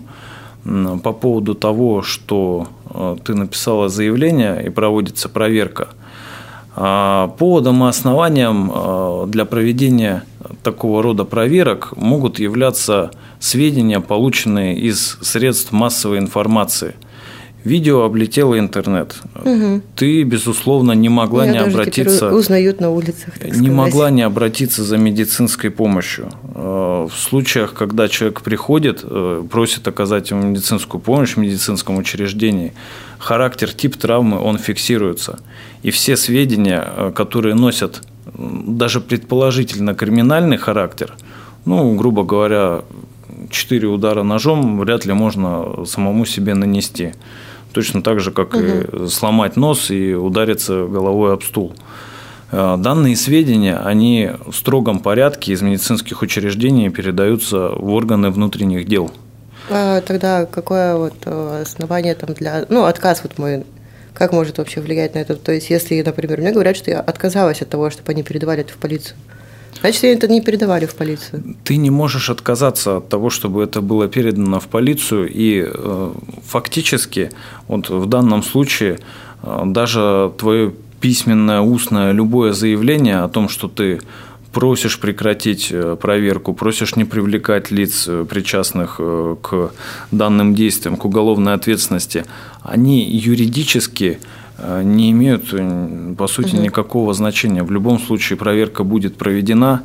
по 0.64 1.12
поводу 1.12 1.54
того, 1.54 2.02
что 2.02 2.68
э, 2.90 3.18
ты 3.26 3.36
написала 3.36 3.90
заявление 3.90 4.66
и 4.66 4.70
проводится 4.70 5.28
проверка. 5.28 5.90
А, 6.76 7.30
поводом 7.38 7.86
и 7.86 7.88
основанием 7.88 8.72
э, 8.74 9.26
для 9.28 9.46
проведения 9.46 10.24
такого 10.62 11.02
рода 11.02 11.24
проверок 11.24 11.94
могут 11.96 12.40
являться 12.40 13.12
сведения, 13.40 14.02
полученные 14.02 14.78
из 14.78 15.18
средств 15.22 15.72
массовой 15.72 16.20
информации– 16.20 16.96
Видео 17.66 18.04
облетело 18.04 18.60
интернет. 18.60 19.16
Угу. 19.44 19.82
Ты, 19.96 20.22
безусловно, 20.22 20.92
не 20.92 21.10
могла 21.10 21.48
Меня 21.48 21.66
не 21.66 21.74
обратиться. 21.74 22.32
Узнают 22.32 22.80
на 22.80 22.92
улицах. 22.92 23.42
не 23.44 23.52
сказать. 23.52 23.72
могла 23.72 24.12
не 24.12 24.22
обратиться 24.22 24.84
за 24.84 24.98
медицинской 24.98 25.72
помощью. 25.72 26.30
Э, 26.54 27.08
в 27.12 27.18
случаях, 27.18 27.74
когда 27.74 28.08
человек 28.08 28.42
приходит, 28.42 29.00
э, 29.04 29.44
просит 29.50 29.88
оказать 29.88 30.30
ему 30.30 30.44
медицинскую 30.44 31.02
помощь 31.02 31.34
в 31.34 31.38
медицинском 31.38 31.98
учреждении, 31.98 32.72
характер, 33.18 33.74
тип 33.74 33.98
травмы, 33.98 34.40
он 34.40 34.60
фиксируется. 34.60 35.40
И 35.82 35.90
все 35.90 36.18
сведения, 36.18 36.88
э, 36.96 37.12
которые 37.16 37.56
носят 37.56 38.04
даже 38.38 39.02
предположительно 39.02 39.96
криминальный 39.96 40.58
характер, 40.58 41.16
ну, 41.66 41.96
грубо 41.96 42.24
говоря, 42.24 42.84
четыре 43.50 43.88
удара 43.88 44.22
ножом 44.22 44.80
вряд 44.80 45.06
ли 45.06 45.14
можно 45.14 45.84
самому 45.88 46.26
себе 46.26 46.54
нанести 46.54 47.14
точно 47.76 48.02
так 48.02 48.22
же, 48.22 48.32
как 48.32 48.56
угу. 48.56 48.64
и 48.64 49.08
сломать 49.10 49.58
нос 49.58 49.92
и 49.92 50.14
удариться 50.14 50.88
головой 50.88 51.34
об 51.34 51.44
стул. 51.44 51.76
Э, 52.52 52.78
данные 52.78 53.18
сведения, 53.18 53.78
они 53.78 54.32
в 54.46 54.54
строгом 54.54 55.00
порядке 55.00 55.52
из 55.52 55.62
медицинских 55.62 56.22
учреждений 56.22 56.90
передаются 56.90 57.70
в 57.70 57.90
органы 57.92 58.32
внутренних 58.32 58.88
дел. 58.88 59.12
А 59.70 60.00
тогда 60.02 60.46
какое 60.46 60.96
вот 60.96 61.16
э, 61.26 61.62
основание 61.64 62.16
там 62.16 62.34
для, 62.34 62.66
ну, 62.70 62.86
отказ 62.86 63.22
вот 63.24 63.38
мой, 63.38 63.66
как 64.14 64.32
может 64.32 64.58
вообще 64.58 64.80
влиять 64.80 65.16
на 65.16 65.20
это? 65.20 65.36
То 65.36 65.52
есть, 65.52 65.70
если, 65.70 66.02
например, 66.02 66.40
мне 66.40 66.54
говорят, 66.54 66.78
что 66.78 66.92
я 66.92 67.02
отказалась 67.02 67.62
от 67.62 67.70
того, 67.70 67.90
чтобы 67.90 68.10
они 68.14 68.24
передавали 68.24 68.62
это 68.62 68.72
в 68.72 68.78
полицию, 68.78 69.18
Значит, 69.82 70.04
это 70.04 70.28
не 70.28 70.42
передавали 70.42 70.86
в 70.86 70.96
полицию. 70.96 71.56
Ты 71.64 71.78
не 71.78 71.90
можешь 71.90 72.30
отказаться 72.30 72.98
от 72.98 73.10
того, 73.10 73.30
чтобы 73.30 73.64
это 73.64 73.82
было 73.82 74.08
передано 74.08 74.60
в 74.60 74.68
полицию, 74.68 75.30
и 75.32 75.66
э, 75.68 76.14
фактически 76.48 77.30
вот 77.68 77.90
в 77.90 78.06
данном 78.06 78.44
случае 78.44 79.00
э, 79.44 79.62
даже 79.66 80.32
твое 80.38 80.74
письменное, 81.02 81.62
устное, 81.62 82.14
любое 82.14 82.54
заявление 82.54 83.20
о 83.20 83.28
том, 83.28 83.50
что 83.50 83.68
ты 83.68 84.00
просишь 84.52 85.00
прекратить 85.00 85.68
э, 85.72 85.98
проверку, 86.02 86.54
просишь 86.54 86.96
не 86.96 87.06
привлекать 87.06 87.72
лиц, 87.72 88.10
причастных 88.30 89.00
к 89.42 89.72
данным 90.12 90.56
действиям, 90.56 90.98
к 90.98 91.06
уголовной 91.06 91.54
ответственности, 91.54 92.26
они 92.64 93.04
юридически 93.04 94.18
Э, 94.18 94.45
не 94.58 95.12
имеют, 95.12 95.54
э, 95.54 96.16
по 96.18 96.28
сути, 96.28 96.56
угу. 96.56 96.64
никакого 96.64 97.14
значения. 97.14 97.64
В 97.64 97.72
любом 97.72 98.00
случае 98.00 98.38
проверка 98.38 98.84
будет 98.84 99.18
проведена, 99.18 99.84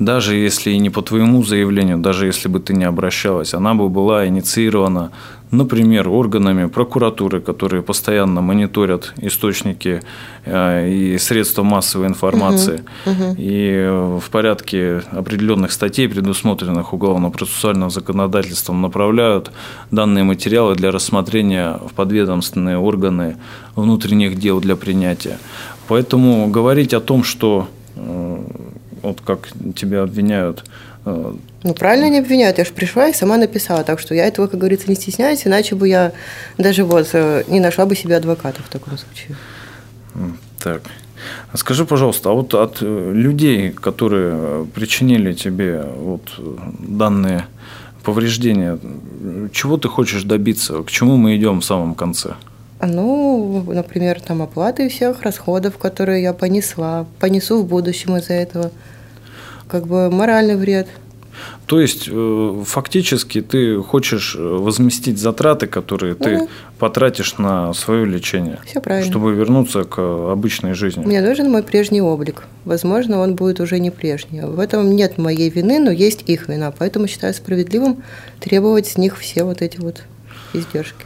даже 0.00 0.34
если 0.34 0.70
и 0.70 0.78
не 0.78 0.88
по 0.90 1.02
твоему 1.02 1.44
заявлению, 1.44 1.98
даже 1.98 2.26
если 2.26 2.48
бы 2.48 2.58
ты 2.58 2.72
не 2.74 2.84
обращалась, 2.84 3.52
она 3.52 3.74
бы 3.74 3.90
была 3.90 4.26
инициирована, 4.26 5.10
например, 5.50 6.08
органами 6.08 6.68
прокуратуры, 6.68 7.42
которые 7.42 7.82
постоянно 7.82 8.40
мониторят 8.40 9.12
источники 9.18 10.00
э, 10.46 10.88
и 10.88 11.18
средства 11.18 11.64
массовой 11.64 12.06
информации, 12.06 12.82
угу, 13.04 13.24
угу. 13.24 13.34
и 13.36 14.18
в 14.20 14.30
порядке 14.30 15.02
определенных 15.12 15.70
статей, 15.70 16.08
предусмотренных 16.08 16.94
уголовно-процессуальным 16.94 17.90
законодательством, 17.90 18.80
направляют 18.80 19.52
данные 19.90 20.24
материалы 20.24 20.76
для 20.76 20.90
рассмотрения 20.92 21.78
в 21.86 21.92
подведомственные 21.92 22.78
органы 22.78 23.36
внутренних 23.76 24.38
дел 24.38 24.60
для 24.60 24.76
принятия. 24.76 25.38
Поэтому 25.88 26.48
говорить 26.48 26.94
о 26.94 27.00
том, 27.00 27.22
что 27.22 27.68
вот 29.02 29.20
как 29.20 29.48
тебя 29.74 30.02
обвиняют. 30.02 30.64
Э, 31.04 31.32
ну, 31.62 31.74
правильно 31.74 32.08
не 32.08 32.18
обвиняют. 32.18 32.58
Я 32.58 32.64
же 32.64 32.72
пришла 32.72 33.08
и 33.08 33.12
сама 33.12 33.36
написала. 33.36 33.84
Так 33.84 34.00
что 34.00 34.14
я 34.14 34.26
этого, 34.26 34.46
как 34.46 34.60
говорится, 34.60 34.88
не 34.88 34.96
стесняюсь, 34.96 35.46
иначе 35.46 35.74
бы 35.74 35.88
я 35.88 36.12
даже 36.58 36.84
вот 36.84 37.08
э, 37.12 37.44
не 37.48 37.60
нашла 37.60 37.86
бы 37.86 37.96
себе 37.96 38.16
адвоката 38.16 38.62
в 38.62 38.68
таком 38.68 38.98
случае. 38.98 39.36
Так. 40.58 40.82
Скажи, 41.54 41.84
пожалуйста, 41.84 42.30
а 42.30 42.32
вот 42.32 42.54
от 42.54 42.78
э, 42.80 43.12
людей, 43.14 43.70
которые 43.70 44.66
причинили 44.66 45.32
тебе 45.32 45.82
вот 45.82 46.22
данные 46.78 47.46
повреждения, 48.02 48.78
чего 49.52 49.76
ты 49.76 49.88
хочешь 49.88 50.22
добиться? 50.22 50.82
К 50.82 50.90
чему 50.90 51.16
мы 51.16 51.36
идем 51.36 51.60
в 51.60 51.64
самом 51.64 51.94
конце? 51.94 52.34
Ну, 52.82 53.62
например, 53.66 54.20
там 54.20 54.42
оплаты 54.42 54.88
всех 54.88 55.22
расходов, 55.22 55.76
которые 55.76 56.22
я 56.22 56.32
понесла, 56.32 57.06
понесу 57.18 57.62
в 57.62 57.66
будущем 57.66 58.16
из-за 58.16 58.34
этого. 58.34 58.70
Как 59.68 59.86
бы 59.86 60.10
моральный 60.10 60.56
вред. 60.56 60.88
То 61.66 61.80
есть, 61.80 62.08
э, 62.10 62.62
фактически, 62.66 63.40
ты 63.40 63.80
хочешь 63.82 64.34
возместить 64.38 65.18
затраты, 65.18 65.66
которые 65.66 66.14
ты 66.14 66.38
угу. 66.38 66.48
потратишь 66.78 67.38
на 67.38 67.72
свое 67.74 68.04
лечение. 68.04 68.58
Все 68.66 68.80
правильно. 68.80 69.10
Чтобы 69.10 69.32
вернуться 69.32 69.84
к 69.84 69.98
обычной 69.98 70.74
жизни. 70.74 71.04
Мне 71.04 71.20
нужен 71.20 71.50
мой 71.50 71.62
прежний 71.62 72.02
облик. 72.02 72.44
Возможно, 72.64 73.20
он 73.20 73.36
будет 73.36 73.60
уже 73.60 73.78
не 73.78 73.90
прежний. 73.90 74.40
В 74.40 74.58
этом 74.58 74.94
нет 74.94 75.18
моей 75.18 75.50
вины, 75.50 75.78
но 75.78 75.90
есть 75.90 76.24
их 76.26 76.48
вина. 76.48 76.72
Поэтому 76.76 77.06
считаю 77.06 77.32
справедливым 77.34 78.02
требовать 78.40 78.86
с 78.86 78.98
них 78.98 79.18
все 79.18 79.44
вот 79.44 79.62
эти 79.62 79.78
вот 79.78 80.02
издержки. 80.52 81.04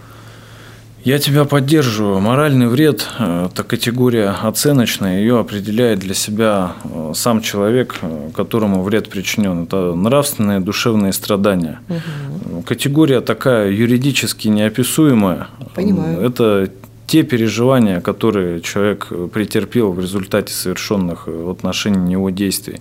Я 1.04 1.18
тебя 1.18 1.44
поддерживаю. 1.44 2.18
Моральный 2.18 2.66
вред 2.66 3.06
э,– 3.18 3.48
это 3.52 3.62
категория 3.62 4.30
оценочная, 4.30 5.18
ее 5.18 5.38
определяет 5.38 5.98
для 5.98 6.14
себя 6.14 6.72
э, 6.82 7.12
сам 7.14 7.42
человек, 7.42 7.96
э, 8.00 8.30
которому 8.34 8.82
вред 8.82 9.10
причинен. 9.10 9.64
Это 9.64 9.94
нравственные, 9.94 10.60
душевные 10.60 11.12
страдания. 11.12 11.80
Угу. 11.90 12.62
Категория 12.62 13.20
такая 13.20 13.70
юридически 13.70 14.48
неописуемая. 14.48 15.48
Понимаю. 15.74 16.20
Это 16.22 16.70
те 17.06 17.22
переживания, 17.22 18.00
которые 18.00 18.62
человек 18.62 19.08
претерпел 19.30 19.92
в 19.92 20.00
результате 20.00 20.54
совершенных 20.54 21.26
в 21.26 21.50
отношении 21.50 22.12
него 22.12 22.30
действий. 22.30 22.80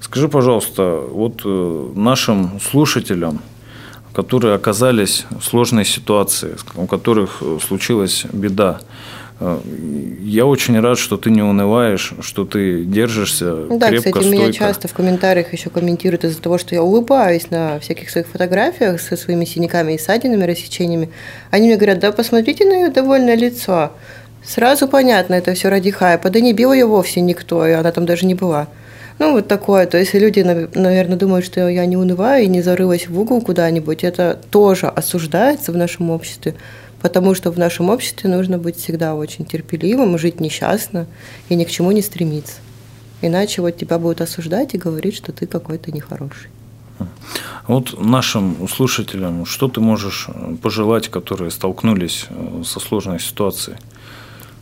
Скажи, 0.00 0.28
пожалуйста, 0.28 1.02
вот 1.10 1.42
нашим 1.96 2.60
слушателям, 2.60 3.40
которые 4.18 4.56
оказались 4.56 5.26
в 5.30 5.44
сложной 5.44 5.84
ситуации, 5.84 6.56
у 6.74 6.86
которых 6.86 7.38
э, 7.40 7.58
случилась 7.64 8.24
беда. 8.32 8.80
Э, 9.38 9.60
я 10.20 10.44
очень 10.44 10.80
рад, 10.80 10.98
что 10.98 11.16
ты 11.16 11.30
не 11.30 11.40
унываешь, 11.40 12.14
что 12.22 12.44
ты 12.44 12.84
держишься 12.84 13.54
да, 13.70 13.90
крепко, 13.90 14.10
кстати, 14.10 14.24
стойко. 14.24 14.28
меня 14.28 14.52
часто 14.52 14.88
в 14.88 14.92
комментариях 14.92 15.52
еще 15.52 15.70
комментируют 15.70 16.24
из-за 16.24 16.42
того, 16.42 16.58
что 16.58 16.74
я 16.74 16.82
улыбаюсь 16.82 17.48
на 17.52 17.78
всяких 17.78 18.10
своих 18.10 18.26
фотографиях 18.26 19.00
со 19.00 19.16
своими 19.16 19.44
синяками 19.44 19.92
и 19.92 19.98
ссадинами, 19.98 20.42
рассечениями. 20.42 21.10
Они 21.52 21.68
мне 21.68 21.76
говорят, 21.76 22.00
да 22.00 22.10
посмотрите 22.10 22.64
на 22.64 22.72
ее 22.72 22.88
довольное 22.88 23.36
лицо. 23.36 23.92
Сразу 24.42 24.88
понятно, 24.88 25.34
это 25.34 25.54
все 25.54 25.68
ради 25.68 25.92
хайпа. 25.92 26.28
Да 26.30 26.40
не 26.40 26.52
бил 26.52 26.72
ее 26.72 26.86
вовсе 26.86 27.20
никто, 27.20 27.64
и 27.64 27.70
она 27.70 27.92
там 27.92 28.04
даже 28.04 28.26
не 28.26 28.34
была. 28.34 28.66
Ну, 29.18 29.32
вот 29.32 29.48
такое. 29.48 29.86
То 29.86 29.98
есть 29.98 30.14
люди, 30.14 30.40
наверное, 30.40 31.16
думают, 31.16 31.44
что 31.44 31.68
я 31.68 31.86
не 31.86 31.96
унываю 31.96 32.44
и 32.44 32.48
не 32.48 32.62
зарылась 32.62 33.08
в 33.08 33.18
угол 33.18 33.40
куда-нибудь. 33.40 34.04
Это 34.04 34.38
тоже 34.50 34.86
осуждается 34.86 35.72
в 35.72 35.76
нашем 35.76 36.10
обществе, 36.10 36.54
потому 37.02 37.34
что 37.34 37.50
в 37.50 37.58
нашем 37.58 37.90
обществе 37.90 38.30
нужно 38.30 38.58
быть 38.58 38.76
всегда 38.76 39.14
очень 39.14 39.44
терпеливым, 39.44 40.18
жить 40.18 40.40
несчастно 40.40 41.06
и 41.48 41.56
ни 41.56 41.64
к 41.64 41.70
чему 41.70 41.90
не 41.90 42.02
стремиться. 42.02 42.54
Иначе 43.20 43.62
вот 43.62 43.76
тебя 43.76 43.98
будут 43.98 44.20
осуждать 44.20 44.74
и 44.74 44.78
говорить, 44.78 45.16
что 45.16 45.32
ты 45.32 45.46
какой-то 45.46 45.90
нехороший. 45.90 46.50
Вот 47.66 48.00
нашим 48.00 48.68
слушателям, 48.68 49.44
что 49.44 49.68
ты 49.68 49.80
можешь 49.80 50.28
пожелать, 50.62 51.08
которые 51.08 51.50
столкнулись 51.50 52.26
э, 52.30 52.62
со 52.64 52.80
сложной 52.80 53.20
ситуацией? 53.20 53.76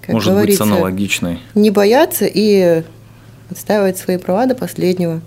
Как 0.01 0.13
Может 0.15 0.35
быть, 0.35 0.57
с 0.57 0.61
аналогичной? 0.61 1.41
Не 1.55 1.71
бояться 1.71 2.27
и 2.27 2.83
отстаивать 3.51 3.99
свои 3.99 4.17
права 4.17 4.47
до 4.47 4.55
последнего 4.55 5.21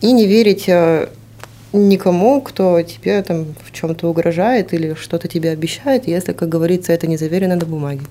и 0.00 0.12
не 0.12 0.26
верить 0.26 0.68
э, 0.68 1.08
никому, 1.72 2.40
кто 2.40 2.80
тебе 2.82 3.22
там 3.22 3.54
в 3.64 3.72
чем-то 3.72 4.08
угрожает 4.08 4.72
или 4.72 4.94
что-то 4.94 5.28
тебе 5.28 5.50
обещает, 5.50 6.06
если, 6.06 6.32
как 6.32 6.48
говорится, 6.48 6.92
это 6.92 7.06
не 7.06 7.16
заверено 7.16 7.56
на 7.56 7.66
бумаге. 7.66 8.02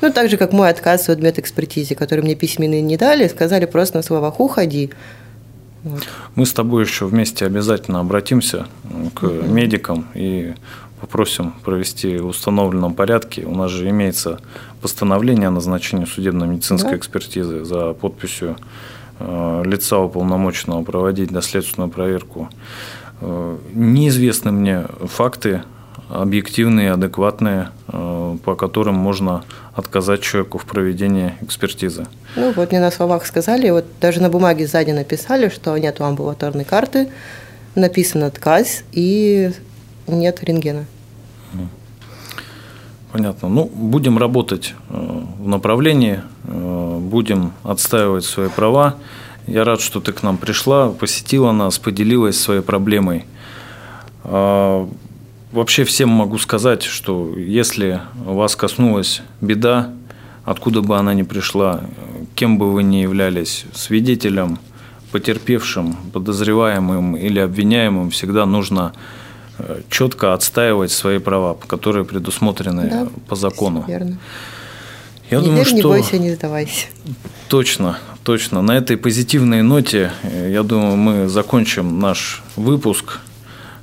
Ну, 0.00 0.12
так 0.12 0.28
же, 0.28 0.36
как 0.36 0.52
мой 0.52 0.68
отказ 0.68 1.08
от 1.08 1.20
медэкспертизе, 1.20 1.94
который 1.94 2.22
мне 2.22 2.34
письменные 2.34 2.82
не 2.82 2.96
дали, 2.96 3.28
сказали 3.28 3.66
просто 3.66 3.98
на 3.98 4.02
словах 4.02 4.40
«уходи». 4.40 4.90
Вот. 5.84 6.02
Мы 6.34 6.46
с 6.46 6.52
тобой 6.52 6.84
еще 6.84 7.06
вместе 7.06 7.46
обязательно 7.46 8.00
обратимся 8.00 8.66
к 9.14 9.22
угу. 9.22 9.42
медикам 9.48 10.08
и 10.14 10.54
попросим 11.00 11.52
провести 11.64 12.18
в 12.18 12.26
установленном 12.26 12.94
порядке. 12.94 13.44
У 13.44 13.54
нас 13.54 13.70
же 13.70 13.88
имеется 13.90 14.40
постановление 14.82 15.48
о 15.48 15.50
назначении 15.50 16.04
судебно-медицинской 16.04 16.90
да? 16.90 16.96
экспертизы 16.96 17.64
за 17.64 17.94
подписью 17.94 18.56
э, 19.20 19.62
лица 19.64 19.98
уполномоченного 19.98 20.82
проводить 20.82 21.30
доследственную 21.30 21.90
проверку. 21.90 22.48
Э, 23.20 23.58
неизвестны 23.72 24.50
мне 24.50 24.84
факты 25.04 25.62
объективные, 26.08 26.92
адекватные, 26.92 27.68
э, 27.88 28.36
по 28.44 28.54
которым 28.54 28.96
можно 28.96 29.44
отказать 29.74 30.20
человеку 30.20 30.58
в 30.58 30.64
проведении 30.64 31.34
экспертизы. 31.40 32.06
Ну 32.36 32.52
вот 32.52 32.70
мне 32.70 32.80
на 32.80 32.90
словах 32.90 33.24
сказали, 33.24 33.70
вот 33.70 33.86
даже 34.00 34.20
на 34.20 34.28
бумаге 34.28 34.66
сзади 34.66 34.90
написали, 34.90 35.48
что 35.48 35.76
нет 35.78 36.00
амбулаторной 36.00 36.64
карты, 36.64 37.08
написан 37.74 38.24
отказ 38.24 38.82
и 38.92 39.52
нет 40.06 40.42
рентгена. 40.42 40.84
Понятно. 43.12 43.50
Ну, 43.50 43.70
будем 43.74 44.16
работать 44.16 44.74
э, 44.88 45.22
в 45.38 45.46
направлении, 45.46 46.22
э, 46.44 46.98
будем 46.98 47.52
отстаивать 47.62 48.24
свои 48.24 48.48
права. 48.48 48.96
Я 49.46 49.64
рад, 49.64 49.82
что 49.82 50.00
ты 50.00 50.12
к 50.12 50.22
нам 50.22 50.38
пришла, 50.38 50.88
посетила 50.88 51.52
нас, 51.52 51.78
поделилась 51.78 52.40
своей 52.40 52.62
проблемой. 52.62 53.26
А, 54.24 54.88
вообще 55.50 55.84
всем 55.84 56.08
могу 56.08 56.38
сказать, 56.38 56.84
что 56.84 57.34
если 57.36 58.00
вас 58.14 58.56
коснулась 58.56 59.20
беда, 59.40 59.90
откуда 60.44 60.80
бы 60.80 60.96
она 60.96 61.12
ни 61.12 61.22
пришла, 61.22 61.82
кем 62.34 62.56
бы 62.56 62.72
вы 62.72 62.82
ни 62.82 62.96
являлись, 62.96 63.66
свидетелем, 63.74 64.58
потерпевшим, 65.10 65.96
подозреваемым 66.12 67.16
или 67.16 67.40
обвиняемым, 67.40 68.10
всегда 68.10 68.46
нужно 68.46 68.92
четко 69.88 70.34
отстаивать 70.34 70.92
свои 70.92 71.18
права, 71.18 71.54
которые 71.54 72.04
предусмотрены 72.04 72.90
да, 72.90 73.08
по 73.28 73.36
закону. 73.36 73.84
Верно. 73.86 74.18
Я 75.30 75.38
не 75.38 75.44
думаю, 75.44 75.64
верь, 75.64 75.66
что... 75.66 75.76
не 75.76 75.82
бойся, 75.82 76.18
не 76.18 76.34
сдавайся. 76.34 76.86
Точно, 77.48 77.98
точно. 78.22 78.62
На 78.62 78.72
этой 78.72 78.96
позитивной 78.96 79.62
ноте, 79.62 80.12
э, 80.22 80.50
я 80.52 80.62
думаю, 80.62 80.96
мы 80.96 81.28
закончим 81.28 82.00
наш 82.00 82.42
выпуск. 82.56 83.20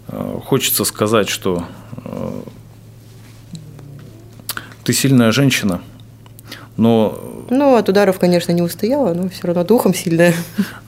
Э, 0.07 0.39
хочется 0.45 0.85
сказать, 0.85 1.27
что 1.27 1.65
э, 2.05 2.41
ты 4.83 4.93
сильная 4.93 5.31
женщина, 5.31 5.81
но... 6.77 7.28
Ну, 7.49 7.75
от 7.75 7.89
ударов, 7.89 8.19
конечно, 8.19 8.51
не 8.51 8.61
устояла, 8.61 9.13
но 9.13 9.29
все 9.29 9.47
равно 9.47 9.63
духом 9.63 9.93
сильная. 9.93 10.33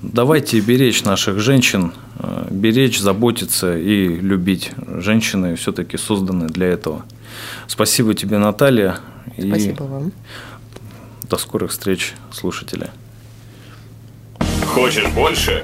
Давайте 0.02 0.60
беречь 0.60 1.04
наших 1.04 1.40
женщин, 1.40 1.94
э, 2.20 2.48
беречь, 2.52 3.00
заботиться 3.00 3.78
и 3.78 4.08
любить. 4.08 4.72
Женщины 4.88 5.56
все-таки 5.56 5.98
созданы 5.98 6.48
для 6.48 6.68
этого. 6.68 7.04
Спасибо 7.68 8.14
тебе, 8.14 8.38
Наталья. 8.38 9.00
Спасибо 9.38 9.86
и 9.86 9.88
вам. 9.88 10.12
До 11.30 11.38
скорых 11.38 11.72
встреч, 11.72 12.14
слушатели. 12.32 12.90
Хочешь 14.66 15.08
больше? 15.10 15.64